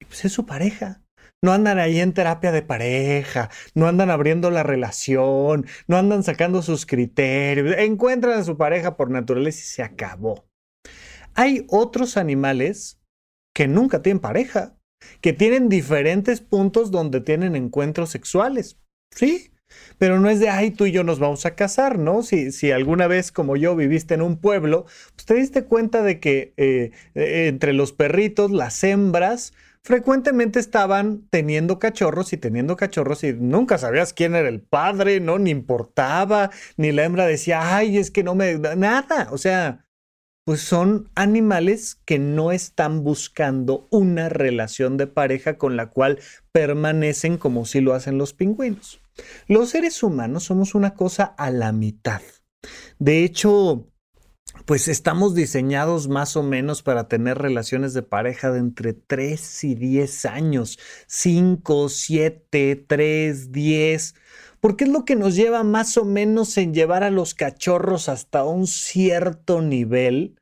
y 0.00 0.06
pues 0.06 0.24
es 0.24 0.32
su 0.32 0.46
pareja. 0.46 1.02
No 1.42 1.52
andan 1.52 1.78
ahí 1.78 2.00
en 2.00 2.14
terapia 2.14 2.52
de 2.52 2.62
pareja, 2.62 3.50
no 3.74 3.86
andan 3.86 4.10
abriendo 4.10 4.50
la 4.50 4.62
relación, 4.62 5.66
no 5.86 5.98
andan 5.98 6.22
sacando 6.22 6.62
sus 6.62 6.86
criterios, 6.86 7.76
encuentran 7.76 8.38
a 8.38 8.44
su 8.44 8.56
pareja 8.56 8.96
por 8.96 9.10
naturaleza 9.10 9.58
y 9.58 9.62
se 9.62 9.82
acabó. 9.82 10.46
Hay 11.34 11.66
otros 11.68 12.16
animales 12.16 12.98
que 13.54 13.68
nunca 13.68 14.00
tienen 14.00 14.20
pareja, 14.20 14.78
que 15.20 15.34
tienen 15.34 15.68
diferentes 15.68 16.40
puntos 16.40 16.90
donde 16.90 17.20
tienen 17.20 17.56
encuentros 17.56 18.08
sexuales. 18.08 18.78
Sí, 19.14 19.53
pero 19.98 20.20
no 20.20 20.28
es 20.28 20.40
de, 20.40 20.48
ay, 20.48 20.70
tú 20.70 20.86
y 20.86 20.92
yo 20.92 21.04
nos 21.04 21.18
vamos 21.18 21.46
a 21.46 21.54
casar, 21.54 21.98
¿no? 21.98 22.22
Si, 22.22 22.52
si 22.52 22.70
alguna 22.72 23.06
vez 23.06 23.32
como 23.32 23.56
yo 23.56 23.76
viviste 23.76 24.14
en 24.14 24.22
un 24.22 24.36
pueblo, 24.36 24.86
pues 25.14 25.26
te 25.26 25.34
diste 25.34 25.64
cuenta 25.64 26.02
de 26.02 26.20
que 26.20 26.52
eh, 26.56 26.90
eh, 27.14 27.46
entre 27.48 27.72
los 27.72 27.92
perritos, 27.92 28.50
las 28.50 28.82
hembras, 28.84 29.52
frecuentemente 29.82 30.58
estaban 30.58 31.26
teniendo 31.30 31.78
cachorros 31.78 32.32
y 32.32 32.38
teniendo 32.38 32.76
cachorros 32.76 33.22
y 33.24 33.34
nunca 33.34 33.78
sabías 33.78 34.12
quién 34.12 34.34
era 34.34 34.48
el 34.48 34.60
padre, 34.60 35.20
¿no? 35.20 35.38
Ni 35.38 35.50
importaba, 35.50 36.50
ni 36.76 36.90
la 36.92 37.04
hembra 37.04 37.26
decía, 37.26 37.76
ay, 37.76 37.98
es 37.98 38.10
que 38.10 38.24
no 38.24 38.34
me... 38.34 38.58
Nada, 38.58 39.28
o 39.30 39.38
sea, 39.38 39.86
pues 40.44 40.60
son 40.60 41.10
animales 41.14 42.00
que 42.04 42.18
no 42.18 42.52
están 42.52 43.04
buscando 43.04 43.86
una 43.90 44.28
relación 44.28 44.96
de 44.96 45.06
pareja 45.06 45.58
con 45.58 45.76
la 45.76 45.90
cual 45.90 46.18
permanecen 46.52 47.38
como 47.38 47.64
si 47.64 47.80
lo 47.80 47.94
hacen 47.94 48.18
los 48.18 48.32
pingüinos. 48.32 49.03
Los 49.46 49.70
seres 49.70 50.02
humanos 50.02 50.44
somos 50.44 50.74
una 50.74 50.94
cosa 50.94 51.24
a 51.24 51.50
la 51.50 51.72
mitad. 51.72 52.22
De 52.98 53.24
hecho, 53.24 53.88
pues 54.66 54.88
estamos 54.88 55.34
diseñados 55.34 56.08
más 56.08 56.36
o 56.36 56.42
menos 56.42 56.82
para 56.82 57.08
tener 57.08 57.38
relaciones 57.38 57.92
de 57.92 58.02
pareja 58.02 58.50
de 58.50 58.60
entre 58.60 58.94
3 58.94 59.64
y 59.64 59.74
10 59.74 60.24
años, 60.26 60.78
5, 61.06 61.88
7, 61.88 62.84
3, 62.86 63.52
10, 63.52 64.14
porque 64.60 64.84
es 64.84 64.90
lo 64.90 65.04
que 65.04 65.16
nos 65.16 65.34
lleva 65.34 65.62
más 65.64 65.96
o 65.96 66.04
menos 66.04 66.56
en 66.56 66.72
llevar 66.72 67.02
a 67.02 67.10
los 67.10 67.34
cachorros 67.34 68.08
hasta 68.08 68.44
un 68.44 68.66
cierto 68.66 69.60
nivel 69.60 70.36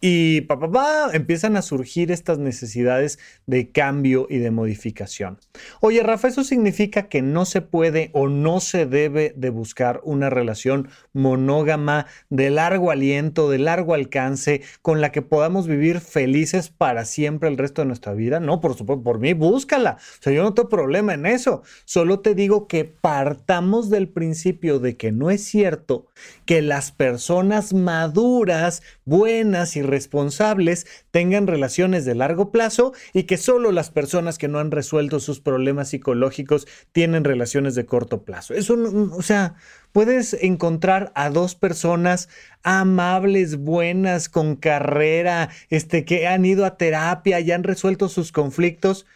y 0.00 0.42
pa, 0.42 1.10
empiezan 1.12 1.56
a 1.56 1.62
surgir 1.62 2.12
estas 2.12 2.38
necesidades 2.38 3.18
de 3.46 3.70
cambio 3.72 4.28
y 4.30 4.38
de 4.38 4.52
modificación. 4.52 5.38
Oye, 5.80 6.02
Rafa, 6.04 6.28
¿eso 6.28 6.44
significa 6.44 7.08
que 7.08 7.20
no 7.20 7.44
se 7.44 7.62
puede 7.62 8.10
o 8.12 8.28
no 8.28 8.60
se 8.60 8.86
debe 8.86 9.32
de 9.36 9.50
buscar 9.50 10.00
una 10.04 10.30
relación 10.30 10.88
monógama 11.12 12.06
de 12.30 12.50
largo 12.50 12.92
aliento, 12.92 13.50
de 13.50 13.58
largo 13.58 13.94
alcance, 13.94 14.62
con 14.82 15.00
la 15.00 15.10
que 15.10 15.22
podamos 15.22 15.66
vivir 15.66 15.98
felices 15.98 16.68
para 16.68 17.04
siempre 17.04 17.48
el 17.48 17.58
resto 17.58 17.82
de 17.82 17.86
nuestra 17.86 18.14
vida? 18.14 18.38
No, 18.38 18.60
por 18.60 18.74
supuesto, 18.74 19.02
por 19.02 19.18
mí, 19.18 19.32
búscala. 19.32 19.98
O 19.98 20.22
sea, 20.22 20.32
yo 20.32 20.44
no 20.44 20.54
tengo 20.54 20.68
problema 20.68 21.14
en 21.14 21.26
eso. 21.26 21.62
Solo 21.84 22.20
te 22.20 22.36
digo 22.36 22.68
que 22.68 22.84
partamos 22.84 23.90
del 23.90 24.08
principio 24.08 24.78
de 24.78 24.96
que 24.96 25.10
no 25.10 25.30
es 25.30 25.42
cierto 25.42 26.06
que 26.46 26.62
las 26.62 26.92
personas 26.92 27.74
maduras, 27.74 28.82
buenas 29.04 29.76
y 29.76 29.82
responsables 29.88 30.86
tengan 31.10 31.48
relaciones 31.48 32.04
de 32.04 32.14
largo 32.14 32.52
plazo 32.52 32.92
y 33.12 33.24
que 33.24 33.36
solo 33.36 33.72
las 33.72 33.90
personas 33.90 34.38
que 34.38 34.46
no 34.46 34.60
han 34.60 34.70
resuelto 34.70 35.18
sus 35.18 35.40
problemas 35.40 35.88
psicológicos 35.88 36.68
tienen 36.92 37.24
relaciones 37.24 37.74
de 37.74 37.86
corto 37.86 38.22
plazo. 38.22 38.54
Eso, 38.54 38.76
o 39.12 39.22
sea, 39.22 39.56
puedes 39.92 40.34
encontrar 40.34 41.10
a 41.16 41.30
dos 41.30 41.56
personas 41.56 42.28
amables, 42.62 43.56
buenas, 43.56 44.28
con 44.28 44.54
carrera, 44.54 45.48
este, 45.70 46.04
que 46.04 46.28
han 46.28 46.44
ido 46.44 46.64
a 46.64 46.76
terapia 46.76 47.40
y 47.40 47.50
han 47.50 47.64
resuelto 47.64 48.08
sus 48.08 48.30
conflictos. 48.30 49.06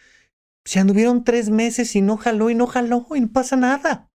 Se 0.65 0.79
anduvieron 0.79 1.23
tres 1.23 1.49
meses 1.49 1.95
y 1.95 2.01
no 2.01 2.17
jaló 2.17 2.49
y 2.49 2.55
no 2.55 2.67
jaló 2.67 3.07
y 3.15 3.21
no 3.21 3.31
pasa 3.31 3.55
nada. 3.55 4.09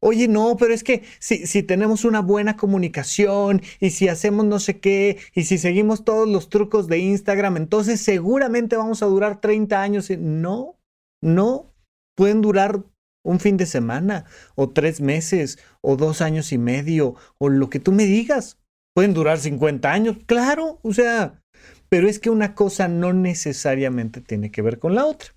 Oye, 0.00 0.28
no, 0.28 0.56
pero 0.56 0.72
es 0.72 0.82
que 0.82 1.02
si, 1.18 1.46
si, 1.46 1.62
tenemos 1.62 2.04
una 2.04 2.20
buena 2.20 2.56
comunicación 2.56 3.60
y 3.80 3.90
si 3.90 4.08
hacemos 4.08 4.46
no 4.46 4.58
sé 4.58 4.80
qué 4.80 5.18
y 5.34 5.44
si 5.44 5.58
seguimos 5.58 6.04
todos 6.04 6.28
los 6.28 6.48
trucos 6.48 6.88
de 6.88 6.98
Instagram, 6.98 7.58
entonces 7.58 8.00
seguramente 8.00 8.76
vamos 8.76 9.02
a 9.02 9.06
durar 9.06 9.40
30 9.40 9.82
años. 9.82 10.10
No, 10.18 10.78
no, 11.20 11.74
pueden 12.16 12.40
durar 12.40 12.82
un 13.22 13.40
fin 13.40 13.56
de 13.56 13.66
semana 13.66 14.24
o 14.54 14.70
tres 14.70 15.00
meses 15.00 15.58
o 15.82 15.96
dos 15.96 16.22
años 16.22 16.52
y 16.52 16.58
medio 16.58 17.16
o 17.38 17.48
lo 17.48 17.68
que 17.68 17.80
tú 17.80 17.92
me 17.92 18.04
digas. 18.04 18.58
Pueden 18.94 19.14
durar 19.14 19.38
50 19.38 19.92
años, 19.92 20.16
claro, 20.26 20.80
o 20.82 20.92
sea, 20.92 21.42
pero 21.88 22.08
es 22.08 22.18
que 22.18 22.30
una 22.30 22.54
cosa 22.54 22.88
no 22.88 23.12
necesariamente 23.12 24.20
tiene 24.20 24.50
que 24.50 24.62
ver 24.62 24.78
con 24.78 24.94
la 24.94 25.04
otra. 25.04 25.30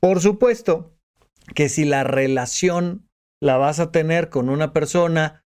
Por 0.00 0.20
supuesto 0.20 0.96
que 1.54 1.68
si 1.68 1.84
la 1.84 2.04
relación 2.04 3.08
la 3.40 3.56
vas 3.56 3.80
a 3.80 3.90
tener 3.90 4.28
con 4.28 4.48
una 4.48 4.72
persona 4.72 5.44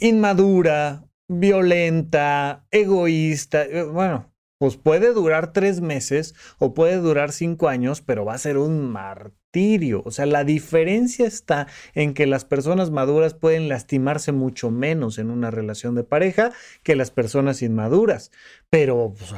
inmadura, 0.00 1.04
violenta, 1.28 2.66
egoísta. 2.70 3.64
Eh, 3.64 3.84
bueno, 3.84 4.32
pues 4.58 4.76
puede 4.76 5.12
durar 5.12 5.52
tres 5.52 5.80
meses 5.80 6.34
o 6.58 6.74
puede 6.74 6.96
durar 6.96 7.32
cinco 7.32 7.68
años, 7.68 8.02
pero 8.02 8.24
va 8.24 8.34
a 8.34 8.38
ser 8.38 8.58
un 8.58 8.90
martirio 8.90 9.39
o 10.04 10.10
sea, 10.12 10.26
la 10.26 10.44
diferencia 10.44 11.26
está 11.26 11.66
en 11.94 12.14
que 12.14 12.26
las 12.26 12.44
personas 12.44 12.92
maduras 12.92 13.34
pueden 13.34 13.68
lastimarse 13.68 14.30
mucho 14.30 14.70
menos 14.70 15.18
en 15.18 15.28
una 15.28 15.50
relación 15.50 15.96
de 15.96 16.04
pareja 16.04 16.52
que 16.84 16.94
las 16.94 17.10
personas 17.10 17.60
inmaduras. 17.60 18.30
Pero 18.70 19.12
pues, 19.18 19.32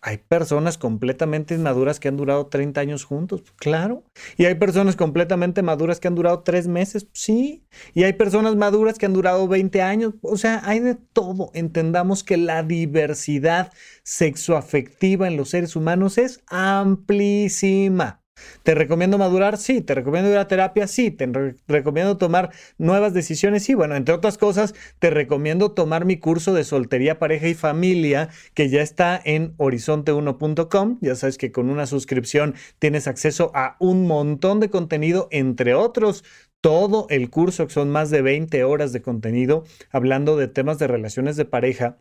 hay, 0.00 0.18
personas 0.18 0.78
completamente 0.78 1.54
inmaduras 1.54 1.98
que 1.98 2.06
han 2.06 2.16
durado 2.16 2.46
30 2.46 2.80
años 2.80 3.04
juntos, 3.04 3.42
claro. 3.56 4.04
Y 4.36 4.44
hay 4.44 4.54
personas 4.54 4.94
completamente 4.94 5.62
maduras 5.62 5.98
que 5.98 6.06
han 6.06 6.14
durado 6.14 6.44
tres 6.44 6.68
meses, 6.68 7.08
sí. 7.12 7.64
Y 7.92 8.04
hay 8.04 8.12
personas 8.12 8.54
maduras 8.54 8.98
que 8.98 9.06
han 9.06 9.14
durado 9.14 9.48
20 9.48 9.82
años. 9.82 10.14
O 10.22 10.36
sea, 10.36 10.62
hay 10.64 10.78
de 10.78 10.94
todo. 10.94 11.50
Entendamos 11.54 12.22
que 12.22 12.36
la 12.36 12.62
diversidad 12.62 13.72
sexoafectiva 14.04 15.26
en 15.26 15.36
los 15.36 15.50
seres 15.50 15.74
humanos 15.74 16.18
es 16.18 16.40
amplísima. 16.46 18.22
¿Te 18.66 18.74
recomiendo 18.74 19.16
madurar? 19.16 19.58
Sí. 19.58 19.80
¿Te 19.80 19.94
recomiendo 19.94 20.28
ir 20.28 20.38
a 20.38 20.48
terapia? 20.48 20.88
Sí. 20.88 21.12
¿Te 21.12 21.30
recomiendo 21.68 22.16
tomar 22.16 22.50
nuevas 22.78 23.14
decisiones? 23.14 23.62
Sí. 23.62 23.74
Bueno, 23.74 23.94
entre 23.94 24.12
otras 24.12 24.38
cosas, 24.38 24.74
te 24.98 25.10
recomiendo 25.10 25.70
tomar 25.70 26.04
mi 26.04 26.18
curso 26.18 26.52
de 26.52 26.64
soltería, 26.64 27.20
pareja 27.20 27.46
y 27.46 27.54
familia, 27.54 28.28
que 28.54 28.68
ya 28.68 28.82
está 28.82 29.20
en 29.24 29.56
horizonte1.com. 29.58 30.98
Ya 31.00 31.14
sabes 31.14 31.38
que 31.38 31.52
con 31.52 31.70
una 31.70 31.86
suscripción 31.86 32.56
tienes 32.80 33.06
acceso 33.06 33.52
a 33.54 33.76
un 33.78 34.04
montón 34.08 34.58
de 34.58 34.68
contenido, 34.68 35.28
entre 35.30 35.74
otros 35.74 36.24
todo 36.60 37.06
el 37.10 37.30
curso, 37.30 37.68
que 37.68 37.74
son 37.74 37.90
más 37.90 38.10
de 38.10 38.22
20 38.22 38.64
horas 38.64 38.92
de 38.92 39.00
contenido, 39.00 39.62
hablando 39.92 40.36
de 40.36 40.48
temas 40.48 40.80
de 40.80 40.88
relaciones 40.88 41.36
de 41.36 41.44
pareja 41.44 41.98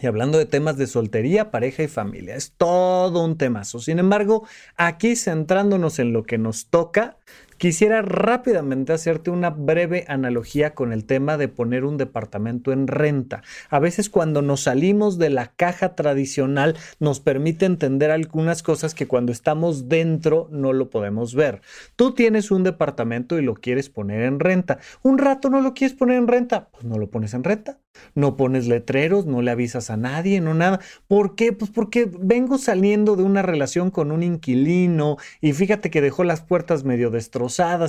y 0.00 0.06
hablando 0.06 0.38
de 0.38 0.46
temas 0.46 0.76
de 0.76 0.86
soltería, 0.86 1.50
pareja 1.50 1.82
y 1.82 1.88
familia, 1.88 2.36
es 2.36 2.52
todo 2.52 3.24
un 3.24 3.38
temazo. 3.38 3.78
Sin 3.78 3.98
embargo, 3.98 4.46
aquí 4.76 5.16
centrándonos 5.16 5.98
en 5.98 6.12
lo 6.12 6.24
que 6.24 6.36
nos 6.38 6.66
toca, 6.66 7.16
Quisiera 7.58 8.02
rápidamente 8.02 8.92
hacerte 8.92 9.30
una 9.30 9.48
breve 9.48 10.04
analogía 10.08 10.74
con 10.74 10.92
el 10.92 11.06
tema 11.06 11.38
de 11.38 11.48
poner 11.48 11.86
un 11.86 11.96
departamento 11.96 12.70
en 12.70 12.86
renta. 12.86 13.42
A 13.70 13.78
veces 13.78 14.10
cuando 14.10 14.42
nos 14.42 14.64
salimos 14.64 15.16
de 15.16 15.30
la 15.30 15.46
caja 15.56 15.94
tradicional 15.94 16.76
nos 17.00 17.20
permite 17.20 17.64
entender 17.64 18.10
algunas 18.10 18.62
cosas 18.62 18.94
que 18.94 19.06
cuando 19.06 19.32
estamos 19.32 19.88
dentro 19.88 20.48
no 20.52 20.74
lo 20.74 20.90
podemos 20.90 21.34
ver. 21.34 21.62
Tú 21.96 22.12
tienes 22.12 22.50
un 22.50 22.62
departamento 22.62 23.38
y 23.38 23.42
lo 23.42 23.54
quieres 23.54 23.88
poner 23.88 24.22
en 24.24 24.38
renta. 24.38 24.78
Un 25.02 25.16
rato 25.16 25.48
no 25.48 25.62
lo 25.62 25.72
quieres 25.72 25.96
poner 25.96 26.18
en 26.18 26.28
renta, 26.28 26.68
pues 26.68 26.84
no 26.84 26.98
lo 26.98 27.08
pones 27.08 27.32
en 27.32 27.42
renta. 27.42 27.78
No 28.14 28.36
pones 28.36 28.66
letreros, 28.66 29.24
no 29.24 29.40
le 29.40 29.50
avisas 29.50 29.88
a 29.88 29.96
nadie, 29.96 30.42
no 30.42 30.52
nada. 30.52 30.80
¿Por 31.08 31.34
qué? 31.34 31.54
Pues 31.54 31.70
porque 31.70 32.10
vengo 32.20 32.58
saliendo 32.58 33.16
de 33.16 33.22
una 33.22 33.40
relación 33.40 33.90
con 33.90 34.12
un 34.12 34.22
inquilino 34.22 35.16
y 35.40 35.54
fíjate 35.54 35.88
que 35.88 36.02
dejó 36.02 36.22
las 36.22 36.42
puertas 36.42 36.84
medio 36.84 37.08
destrozadas 37.08 37.45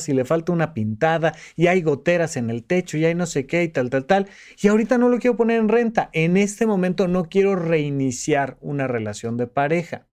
y 0.07 0.13
le 0.13 0.25
falta 0.25 0.51
una 0.51 0.73
pintada 0.73 1.33
y 1.55 1.67
hay 1.67 1.81
goteras 1.81 2.37
en 2.37 2.49
el 2.49 2.63
techo 2.63 2.97
y 2.97 3.05
hay 3.05 3.15
no 3.15 3.25
sé 3.25 3.45
qué 3.45 3.63
y 3.63 3.69
tal, 3.69 3.89
tal, 3.89 4.05
tal. 4.05 4.27
Y 4.61 4.67
ahorita 4.67 4.97
no 4.97 5.09
lo 5.09 5.19
quiero 5.19 5.37
poner 5.37 5.59
en 5.59 5.69
renta. 5.69 6.09
En 6.13 6.37
este 6.37 6.65
momento 6.65 7.07
no 7.07 7.25
quiero 7.25 7.55
reiniciar 7.55 8.57
una 8.61 8.87
relación 8.87 9.37
de 9.37 9.47
pareja. 9.47 10.07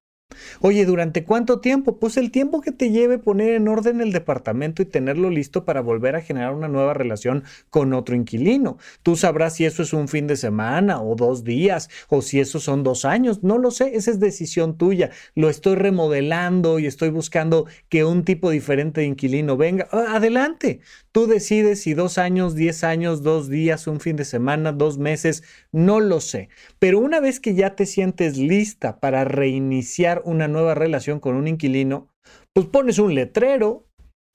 Oye, 0.61 0.85
¿durante 0.87 1.25
cuánto 1.25 1.61
tiempo? 1.61 1.99
Pues 1.99 2.17
el 2.17 2.31
tiempo 2.31 2.61
que 2.61 2.73
te 2.73 2.91
lleve 2.91 3.19
poner 3.19 3.51
en 3.55 3.69
orden 3.69 4.01
el 4.01 4.13
departamento 4.13 4.83
y 4.83 4.87
tenerlo 4.87 5.31
listo 5.31 5.65
para 5.65 5.81
volver 5.81 6.17
a 6.17 6.21
generar 6.21 6.55
una 6.55 6.69
nueva 6.69 6.95
relación 6.95 7.45
con 7.71 7.93
otro 7.93 8.15
inquilino. 8.15 8.79
Tú 9.03 9.17
sabrás 9.17 9.57
si 9.57 9.65
eso 9.65 9.83
es 9.83 9.93
un 9.93 10.09
fin 10.09 10.27
de 10.27 10.37
semana 10.37 11.03
o 11.03 11.17
dos 11.17 11.45
días 11.45 11.91
o 12.09 12.23
si 12.23 12.41
eso 12.41 12.61
son 12.61 12.83
dos 12.83 13.05
años. 13.05 13.43
No 13.43 13.59
lo 13.59 13.71
sé, 13.71 13.97
esa 13.97 14.11
es 14.11 14.21
decisión 14.21 14.79
tuya. 14.79 15.11
Lo 15.35 15.51
estoy 15.51 15.75
remodelando 15.75 16.79
y 16.79 16.87
estoy 16.87 17.11
buscando 17.11 17.67
que 17.89 18.05
un 18.05 18.25
tipo 18.25 18.51
diferente 18.51 19.03
de 19.03 19.09
inquilino 19.09 19.57
venga. 19.57 19.89
Adelante. 19.91 20.81
Tú 21.13 21.27
decides 21.27 21.81
si 21.83 21.95
dos 21.95 22.19
años, 22.19 22.55
diez 22.55 22.83
años, 22.83 23.23
dos 23.23 23.49
días, 23.49 23.87
un 23.87 24.01
fin 24.01 24.17
de 24.17 24.25
semana, 24.25 24.73
dos 24.73 24.99
meses, 24.99 25.45
no 25.75 25.99
lo 25.99 26.21
sé. 26.21 26.49
Pero 26.79 27.01
una 27.01 27.19
vez 27.21 27.41
que 27.41 27.55
ya 27.55 27.75
te 27.75 27.85
sientes 27.85 28.39
lista 28.39 29.01
para 29.01 29.25
reiniciar 29.25 30.23
una 30.25 30.47
nueva 30.47 30.75
relación 30.75 31.19
con 31.19 31.35
un 31.35 31.49
inquilino, 31.49 32.09
pues 32.53 32.67
pones 32.67 32.99
un 33.01 33.15
letrero, 33.15 33.85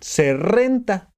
se 0.02 0.34
renta. 0.34 1.12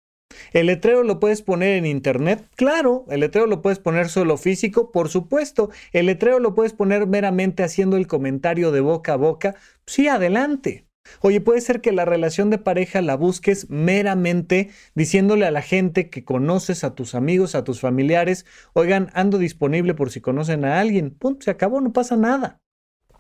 El 0.53 0.67
letrero 0.67 1.03
lo 1.03 1.19
puedes 1.19 1.41
poner 1.41 1.75
en 1.75 1.86
internet, 1.86 2.47
claro, 2.55 3.05
el 3.10 3.19
letrero 3.19 3.47
lo 3.47 3.62
puedes 3.62 3.79
poner 3.79 4.07
solo 4.07 4.38
físico, 4.38 4.91
por 4.91 5.10
supuesto, 5.10 5.71
el 5.91 6.05
letrero 6.05 6.39
lo 6.39 6.53
puedes 6.55 6.71
poner 6.71 7.05
meramente 7.05 7.63
haciendo 7.63 7.97
el 7.97 8.07
comentario 8.07 8.71
de 8.71 8.79
boca 8.79 9.13
a 9.13 9.17
boca, 9.17 9.55
sí, 9.86 10.07
adelante. 10.07 10.86
Oye, 11.21 11.41
puede 11.41 11.61
ser 11.61 11.81
que 11.81 11.91
la 11.91 12.05
relación 12.05 12.49
de 12.49 12.57
pareja 12.57 13.01
la 13.01 13.15
busques 13.15 13.69
meramente 13.69 14.69
diciéndole 14.95 15.45
a 15.45 15.51
la 15.51 15.61
gente 15.61 16.09
que 16.09 16.23
conoces, 16.23 16.83
a 16.83 16.95
tus 16.95 17.15
amigos, 17.15 17.55
a 17.55 17.63
tus 17.63 17.79
familiares, 17.79 18.45
oigan, 18.73 19.09
ando 19.13 19.37
disponible 19.37 19.93
por 19.93 20.11
si 20.11 20.21
conocen 20.21 20.65
a 20.65 20.79
alguien. 20.79 21.11
Punto, 21.11 21.43
se 21.43 21.51
acabó, 21.51 21.81
no 21.81 21.93
pasa 21.93 22.17
nada. 22.17 22.59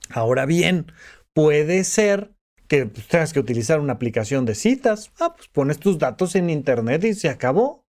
Ahora 0.09 0.45
bien, 0.45 0.91
puede 1.33 1.83
ser 1.83 2.33
que 2.67 2.85
pues, 2.85 3.07
tengas 3.07 3.33
que 3.33 3.39
utilizar 3.39 3.79
una 3.79 3.93
aplicación 3.93 4.45
de 4.45 4.55
citas. 4.55 5.11
Ah, 5.19 5.33
pues 5.35 5.47
pones 5.49 5.79
tus 5.79 5.99
datos 5.99 6.35
en 6.35 6.49
internet 6.49 7.03
y 7.03 7.13
se 7.13 7.29
acabó. 7.29 7.85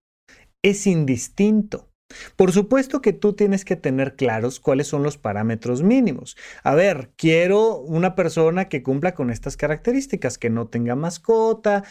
Es 0.62 0.86
indistinto. 0.86 1.91
Por 2.36 2.52
supuesto 2.52 3.00
que 3.00 3.12
tú 3.12 3.32
tienes 3.32 3.64
que 3.64 3.76
tener 3.76 4.16
claros 4.16 4.60
cuáles 4.60 4.86
son 4.86 5.02
los 5.02 5.18
parámetros 5.18 5.82
mínimos. 5.82 6.36
A 6.62 6.74
ver, 6.74 7.10
quiero 7.16 7.78
una 7.78 8.14
persona 8.14 8.68
que 8.68 8.82
cumpla 8.82 9.14
con 9.14 9.30
estas 9.30 9.56
características, 9.56 10.38
que 10.38 10.50
no 10.50 10.68
tenga 10.68 10.94
mascota. 10.94 11.84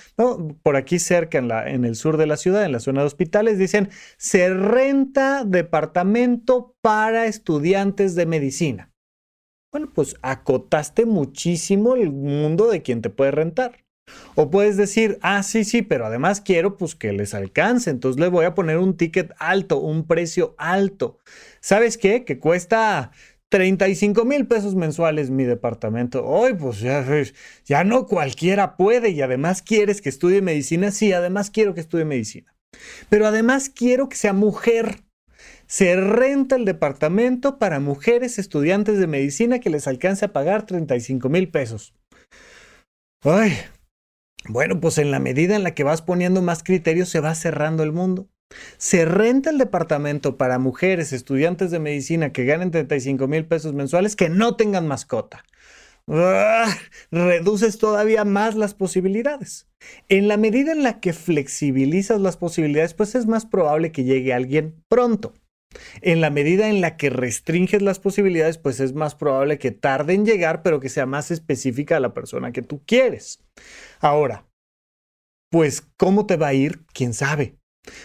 Por 0.64 0.76
aquí 0.76 1.00
cerca, 1.00 1.38
en, 1.38 1.48
la, 1.48 1.70
en 1.70 1.86
el 1.86 1.96
sur 1.96 2.18
de 2.18 2.28
la 2.28 2.38
ciudad, 2.38 2.66
en 2.66 2.72
la 2.72 2.80
zona 2.80 3.02
de 3.02 3.08
hospitales, 3.08 3.58
dicen, 3.58 3.90
se 4.18 4.50
renta 4.54 5.44
departamento 5.46 6.76
para 6.82 7.26
estudiantes 7.26 8.16
de 8.16 8.26
medicina. 8.26 8.92
Bueno, 9.72 9.90
pues 9.94 10.18
acotaste 10.22 11.06
muchísimo 11.06 11.96
el 11.96 12.12
mundo 12.12 12.70
de 12.70 12.82
quien 12.82 13.02
te 13.02 13.10
puede 13.10 13.32
rentar. 13.32 13.86
O 14.36 14.50
puedes 14.50 14.78
decir, 14.78 15.18
ah, 15.22 15.44
sí, 15.44 15.64
sí, 15.64 15.82
pero 15.82 16.06
además 16.06 16.42
quiero 16.42 16.78
pues 16.78 16.96
que 16.96 17.12
les 17.12 17.34
alcance, 17.34 17.90
entonces 17.90 18.20
le 18.20 18.30
voy 18.30 18.46
a 18.46 18.56
poner 18.56 18.78
un 18.78 18.96
ticket 18.96 19.34
alto, 19.38 19.78
un 19.78 20.08
precio 20.08 20.56
alto. 20.58 21.20
¿Sabes 21.60 21.98
qué? 21.98 22.24
Que 22.24 22.40
cuesta 22.40 23.12
35 23.52 24.24
mil 24.24 24.48
pesos 24.48 24.76
mensuales 24.76 25.30
mi 25.30 25.44
departamento. 25.44 26.26
Hoy, 26.26 26.54
pues 26.54 26.80
ya, 26.80 27.06
ya 27.66 27.84
no 27.84 28.08
cualquiera 28.08 28.78
puede 28.78 29.10
y 29.10 29.22
además 29.22 29.62
quieres 29.62 30.02
que 30.02 30.08
estudie 30.08 30.42
medicina. 30.42 30.92
Sí, 30.92 31.12
además 31.12 31.52
quiero 31.52 31.74
que 31.74 31.82
estudie 31.82 32.06
medicina. 32.06 32.56
Pero 33.10 33.28
además 33.28 33.70
quiero 33.70 34.08
que 34.08 34.16
sea 34.16 34.32
mujer. 34.32 35.02
Se 35.68 35.98
renta 35.98 36.56
el 36.56 36.64
departamento 36.64 37.60
para 37.60 37.82
mujeres 37.82 38.40
estudiantes 38.40 38.98
de 39.00 39.08
medicina 39.08 39.60
que 39.60 39.70
les 39.70 39.86
alcance 39.86 40.26
a 40.26 40.34
pagar 40.34 40.66
35 40.66 41.28
mil 41.28 41.50
pesos. 41.50 41.94
Ay, 43.24 43.54
bueno, 44.48 44.80
pues 44.80 44.98
en 44.98 45.12
la 45.12 45.20
medida 45.20 45.56
en 45.56 45.64
la 45.64 45.74
que 45.74 45.84
vas 45.84 46.02
poniendo 46.02 46.42
más 46.42 46.64
criterios 46.64 47.10
se 47.10 47.20
va 47.20 47.36
cerrando 47.36 47.84
el 47.84 47.92
mundo. 47.92 48.28
Se 48.78 49.06
renta 49.06 49.50
el 49.50 49.58
departamento 49.58 50.38
para 50.38 50.60
mujeres 50.60 51.14
estudiantes 51.14 51.72
de 51.72 51.80
medicina 51.80 52.34
que 52.34 52.46
ganen 52.46 52.72
35 52.72 53.28
mil 53.28 53.46
pesos 53.46 53.74
mensuales 53.74 54.16
que 54.16 54.30
no 54.30 54.56
tengan 54.56 54.88
mascota. 54.88 55.44
¡Ah! 56.08 56.76
Reduces 57.12 57.78
todavía 57.78 58.26
más 58.26 58.56
las 58.56 58.74
posibilidades. 58.74 59.68
En 60.10 60.28
la 60.28 60.38
medida 60.38 60.72
en 60.72 60.84
la 60.84 61.00
que 61.00 61.14
flexibilizas 61.14 62.20
las 62.20 62.38
posibilidades, 62.38 62.94
pues 62.94 63.16
es 63.16 63.28
más 63.28 63.46
probable 63.46 63.92
que 63.92 64.04
llegue 64.04 64.34
alguien 64.34 64.84
pronto. 64.90 65.34
En 66.02 66.22
la 66.22 66.30
medida 66.30 66.70
en 66.70 66.82
la 66.82 66.98
que 66.98 67.10
restringes 67.10 67.82
las 67.82 68.00
posibilidades, 68.00 68.58
pues 68.58 68.80
es 68.80 68.94
más 68.94 69.16
probable 69.16 69.58
que 69.58 69.72
tarde 69.72 70.14
en 70.14 70.26
llegar, 70.26 70.64
pero 70.64 70.80
que 70.80 70.90
sea 70.90 71.06
más 71.06 71.32
específica 71.32 71.98
a 71.98 72.02
la 72.02 72.14
persona 72.14 72.52
que 72.52 72.62
tú 72.62 72.82
quieres. 72.86 73.44
Ahora, 74.00 74.48
pues, 75.52 75.88
¿cómo 75.98 76.26
te 76.26 76.38
va 76.38 76.48
a 76.48 76.54
ir? 76.54 76.86
¿Quién 76.94 77.14
sabe? 77.14 77.58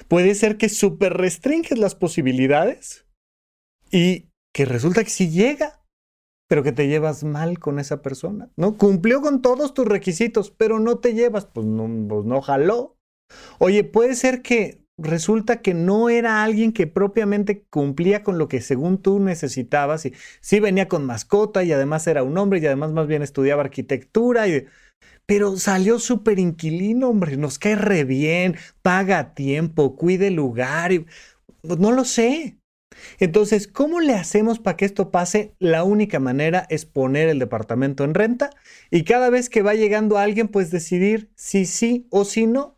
Puede 0.09 0.35
ser 0.35 0.57
que 0.57 0.69
súper 0.69 1.15
restringes 1.15 1.79
las 1.79 1.95
posibilidades 1.95 3.07
y 3.91 4.29
que 4.55 4.65
resulta 4.65 5.05
que 5.05 5.11
sí 5.11 5.31
llega, 5.31 5.85
pero 6.49 6.63
que 6.63 6.73
te 6.73 6.89
llevas 6.89 7.25
mal 7.25 7.59
con 7.59 7.79
esa 7.79 8.03
persona, 8.03 8.51
¿no? 8.57 8.77
Cumplió 8.77 9.21
con 9.21 9.43
todos 9.43 9.75
tus 9.75 9.87
requisitos, 9.87 10.51
pero 10.51 10.79
no 10.81 10.99
te 10.99 11.15
llevas, 11.15 11.47
pues 11.47 11.67
no, 11.67 11.85
pues 12.09 12.25
no 12.25 12.41
jaló. 12.41 12.97
Oye, 13.59 13.85
puede 13.85 14.15
ser 14.15 14.43
que 14.43 14.86
resulta 14.99 15.61
que 15.63 15.75
no 15.75 16.09
era 16.09 16.43
alguien 16.43 16.73
que 16.73 16.87
propiamente 16.87 17.65
cumplía 17.71 18.23
con 18.23 18.39
lo 18.39 18.49
que 18.49 18.61
según 18.61 19.03
tú 19.03 19.21
necesitabas 19.21 20.07
y 20.07 20.15
sí 20.41 20.61
venía 20.61 20.89
con 20.89 21.05
mascota 21.05 21.65
y 21.65 21.73
además 21.73 22.07
era 22.07 22.23
un 22.23 22.39
hombre 22.39 22.61
y 22.61 22.67
además 22.67 22.93
más 22.93 23.07
bien 23.07 23.23
estudiaba 23.23 23.63
arquitectura 23.63 24.49
y 24.49 24.67
pero 25.27 25.57
salió 25.57 25.99
súper 25.99 26.39
inquilino, 26.39 27.09
hombre, 27.09 27.37
nos 27.37 27.59
cae 27.59 27.75
re 27.75 28.05
bien, 28.05 28.57
paga 28.83 29.35
tiempo, 29.35 29.97
cuide 29.97 30.29
el 30.29 30.35
lugar. 30.35 30.93
Y, 30.93 31.07
pues, 31.63 31.79
no 31.79 31.93
lo 31.93 32.05
sé. 32.05 32.59
Entonces, 33.19 33.67
¿cómo 33.69 34.01
le 34.01 34.15
hacemos 34.15 34.59
para 34.59 34.77
que 34.77 34.85
esto 34.85 35.11
pase? 35.11 35.55
La 35.59 35.85
única 35.85 36.21
manera 36.21 36.67
es 36.71 36.87
poner 36.87 37.29
el 37.29 37.39
departamento 37.39 38.05
en 38.05 38.15
renta 38.15 38.51
y 38.91 39.05
cada 39.05 39.29
vez 39.31 39.51
que 39.51 39.63
va 39.63 39.75
llegando 39.75 40.17
alguien, 40.17 40.49
pues 40.49 40.71
decidir 40.71 41.31
si 41.35 41.67
sí 41.67 42.07
o 42.11 42.25
si 42.25 42.47
no. 42.47 42.76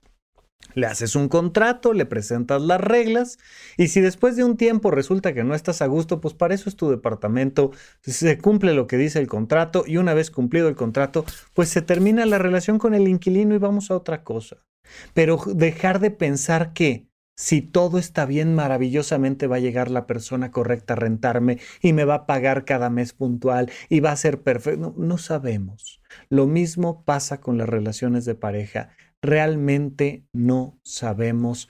Le 0.74 0.86
haces 0.86 1.16
un 1.16 1.28
contrato, 1.28 1.92
le 1.92 2.06
presentas 2.06 2.62
las 2.62 2.80
reglas 2.80 3.38
y 3.76 3.88
si 3.88 4.00
después 4.00 4.36
de 4.36 4.44
un 4.44 4.56
tiempo 4.56 4.90
resulta 4.90 5.32
que 5.32 5.44
no 5.44 5.54
estás 5.54 5.82
a 5.82 5.86
gusto, 5.86 6.20
pues 6.20 6.34
para 6.34 6.54
eso 6.54 6.68
es 6.68 6.76
tu 6.76 6.90
departamento, 6.90 7.72
se 8.02 8.38
cumple 8.38 8.74
lo 8.74 8.86
que 8.86 8.96
dice 8.96 9.18
el 9.18 9.26
contrato 9.26 9.84
y 9.86 9.96
una 9.96 10.14
vez 10.14 10.30
cumplido 10.30 10.68
el 10.68 10.76
contrato, 10.76 11.24
pues 11.54 11.68
se 11.68 11.82
termina 11.82 12.26
la 12.26 12.38
relación 12.38 12.78
con 12.78 12.94
el 12.94 13.08
inquilino 13.08 13.54
y 13.54 13.58
vamos 13.58 13.90
a 13.90 13.96
otra 13.96 14.22
cosa. 14.24 14.58
Pero 15.14 15.38
dejar 15.54 16.00
de 16.00 16.10
pensar 16.10 16.72
que 16.72 17.08
si 17.38 17.62
todo 17.62 17.98
está 17.98 18.26
bien, 18.26 18.56
maravillosamente 18.56 19.46
va 19.46 19.56
a 19.56 19.60
llegar 19.60 19.92
la 19.92 20.08
persona 20.08 20.50
correcta 20.50 20.94
a 20.94 20.96
rentarme 20.96 21.60
y 21.80 21.92
me 21.92 22.04
va 22.04 22.14
a 22.14 22.26
pagar 22.26 22.64
cada 22.64 22.90
mes 22.90 23.12
puntual 23.12 23.70
y 23.88 24.00
va 24.00 24.10
a 24.10 24.16
ser 24.16 24.42
perfecto. 24.42 24.80
No, 24.80 24.94
no 24.96 25.18
sabemos. 25.18 26.00
Lo 26.30 26.48
mismo 26.48 27.04
pasa 27.04 27.40
con 27.40 27.56
las 27.56 27.68
relaciones 27.68 28.24
de 28.24 28.34
pareja 28.34 28.90
realmente 29.22 30.24
no 30.32 30.78
sabemos 30.82 31.68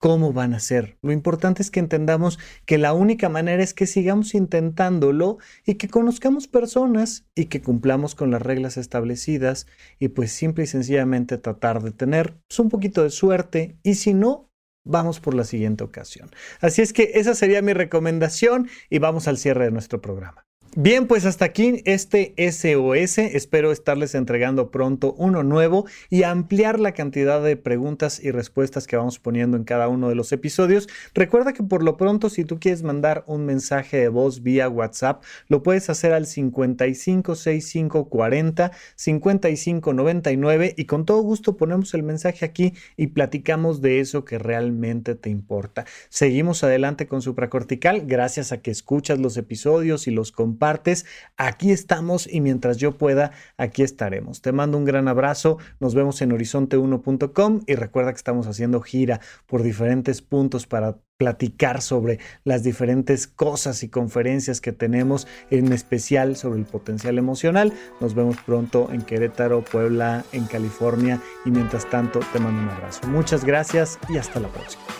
cómo 0.00 0.32
van 0.32 0.54
a 0.54 0.60
ser. 0.60 0.96
Lo 1.02 1.12
importante 1.12 1.62
es 1.62 1.70
que 1.70 1.78
entendamos 1.78 2.38
que 2.64 2.78
la 2.78 2.94
única 2.94 3.28
manera 3.28 3.62
es 3.62 3.74
que 3.74 3.86
sigamos 3.86 4.34
intentándolo 4.34 5.38
y 5.66 5.74
que 5.74 5.88
conozcamos 5.88 6.48
personas 6.48 7.26
y 7.34 7.46
que 7.46 7.60
cumplamos 7.60 8.14
con 8.14 8.30
las 8.30 8.40
reglas 8.40 8.78
establecidas 8.78 9.66
y 9.98 10.08
pues 10.08 10.32
simple 10.32 10.64
y 10.64 10.66
sencillamente 10.66 11.36
tratar 11.36 11.82
de 11.82 11.92
tener 11.92 12.34
pues, 12.48 12.58
un 12.58 12.70
poquito 12.70 13.02
de 13.02 13.10
suerte 13.10 13.76
y 13.82 13.94
si 13.94 14.14
no, 14.14 14.50
vamos 14.86 15.20
por 15.20 15.34
la 15.34 15.44
siguiente 15.44 15.84
ocasión. 15.84 16.30
Así 16.60 16.80
es 16.80 16.94
que 16.94 17.12
esa 17.14 17.34
sería 17.34 17.60
mi 17.60 17.74
recomendación 17.74 18.68
y 18.88 18.98
vamos 18.98 19.28
al 19.28 19.36
cierre 19.36 19.66
de 19.66 19.70
nuestro 19.70 20.00
programa. 20.00 20.46
Bien, 20.76 21.08
pues 21.08 21.26
hasta 21.26 21.46
aquí 21.46 21.82
este 21.84 22.32
SOS. 22.36 23.18
Espero 23.18 23.72
estarles 23.72 24.14
entregando 24.14 24.70
pronto 24.70 25.16
uno 25.18 25.42
nuevo 25.42 25.84
y 26.10 26.22
ampliar 26.22 26.78
la 26.78 26.92
cantidad 26.92 27.42
de 27.42 27.56
preguntas 27.56 28.22
y 28.22 28.30
respuestas 28.30 28.86
que 28.86 28.96
vamos 28.96 29.18
poniendo 29.18 29.56
en 29.56 29.64
cada 29.64 29.88
uno 29.88 30.08
de 30.08 30.14
los 30.14 30.30
episodios. 30.30 30.88
Recuerda 31.12 31.54
que 31.54 31.64
por 31.64 31.82
lo 31.82 31.96
pronto, 31.96 32.30
si 32.30 32.44
tú 32.44 32.60
quieres 32.60 32.84
mandar 32.84 33.24
un 33.26 33.46
mensaje 33.46 33.96
de 33.96 34.10
voz 34.10 34.44
vía 34.44 34.68
WhatsApp, 34.68 35.24
lo 35.48 35.64
puedes 35.64 35.90
hacer 35.90 36.12
al 36.12 36.26
556540 36.26 38.70
5599 38.94 40.74
y 40.76 40.84
con 40.84 41.04
todo 41.04 41.20
gusto 41.22 41.56
ponemos 41.56 41.94
el 41.94 42.04
mensaje 42.04 42.44
aquí 42.44 42.74
y 42.96 43.08
platicamos 43.08 43.80
de 43.80 43.98
eso 43.98 44.24
que 44.24 44.38
realmente 44.38 45.16
te 45.16 45.30
importa. 45.30 45.84
Seguimos 46.10 46.62
adelante 46.62 47.08
con 47.08 47.22
supracortical 47.22 48.02
gracias 48.06 48.52
a 48.52 48.62
que 48.62 48.70
escuchas 48.70 49.18
los 49.18 49.36
episodios 49.36 50.06
y 50.06 50.12
los 50.12 50.30
compartes 50.30 50.59
partes. 50.60 51.06
Aquí 51.36 51.72
estamos 51.72 52.28
y 52.32 52.40
mientras 52.40 52.76
yo 52.76 52.96
pueda, 52.96 53.32
aquí 53.56 53.82
estaremos. 53.82 54.42
Te 54.42 54.52
mando 54.52 54.78
un 54.78 54.84
gran 54.84 55.08
abrazo. 55.08 55.58
Nos 55.80 55.96
vemos 55.96 56.22
en 56.22 56.30
horizonte1.com 56.30 57.62
y 57.66 57.74
recuerda 57.74 58.12
que 58.12 58.18
estamos 58.18 58.46
haciendo 58.46 58.80
gira 58.80 59.20
por 59.46 59.64
diferentes 59.64 60.22
puntos 60.22 60.68
para 60.68 60.98
platicar 61.16 61.82
sobre 61.82 62.18
las 62.44 62.62
diferentes 62.62 63.26
cosas 63.26 63.82
y 63.82 63.90
conferencias 63.90 64.62
que 64.62 64.72
tenemos, 64.72 65.26
en 65.50 65.70
especial 65.70 66.36
sobre 66.36 66.60
el 66.60 66.64
potencial 66.64 67.18
emocional. 67.18 67.74
Nos 68.00 68.14
vemos 68.14 68.36
pronto 68.46 68.88
en 68.90 69.02
Querétaro, 69.02 69.62
Puebla, 69.62 70.24
en 70.32 70.46
California 70.46 71.20
y 71.44 71.50
mientras 71.50 71.90
tanto 71.90 72.20
te 72.32 72.38
mando 72.38 72.62
un 72.62 72.68
abrazo. 72.70 73.06
Muchas 73.08 73.44
gracias 73.44 73.98
y 74.08 74.16
hasta 74.16 74.40
la 74.40 74.48
próxima. 74.48 74.99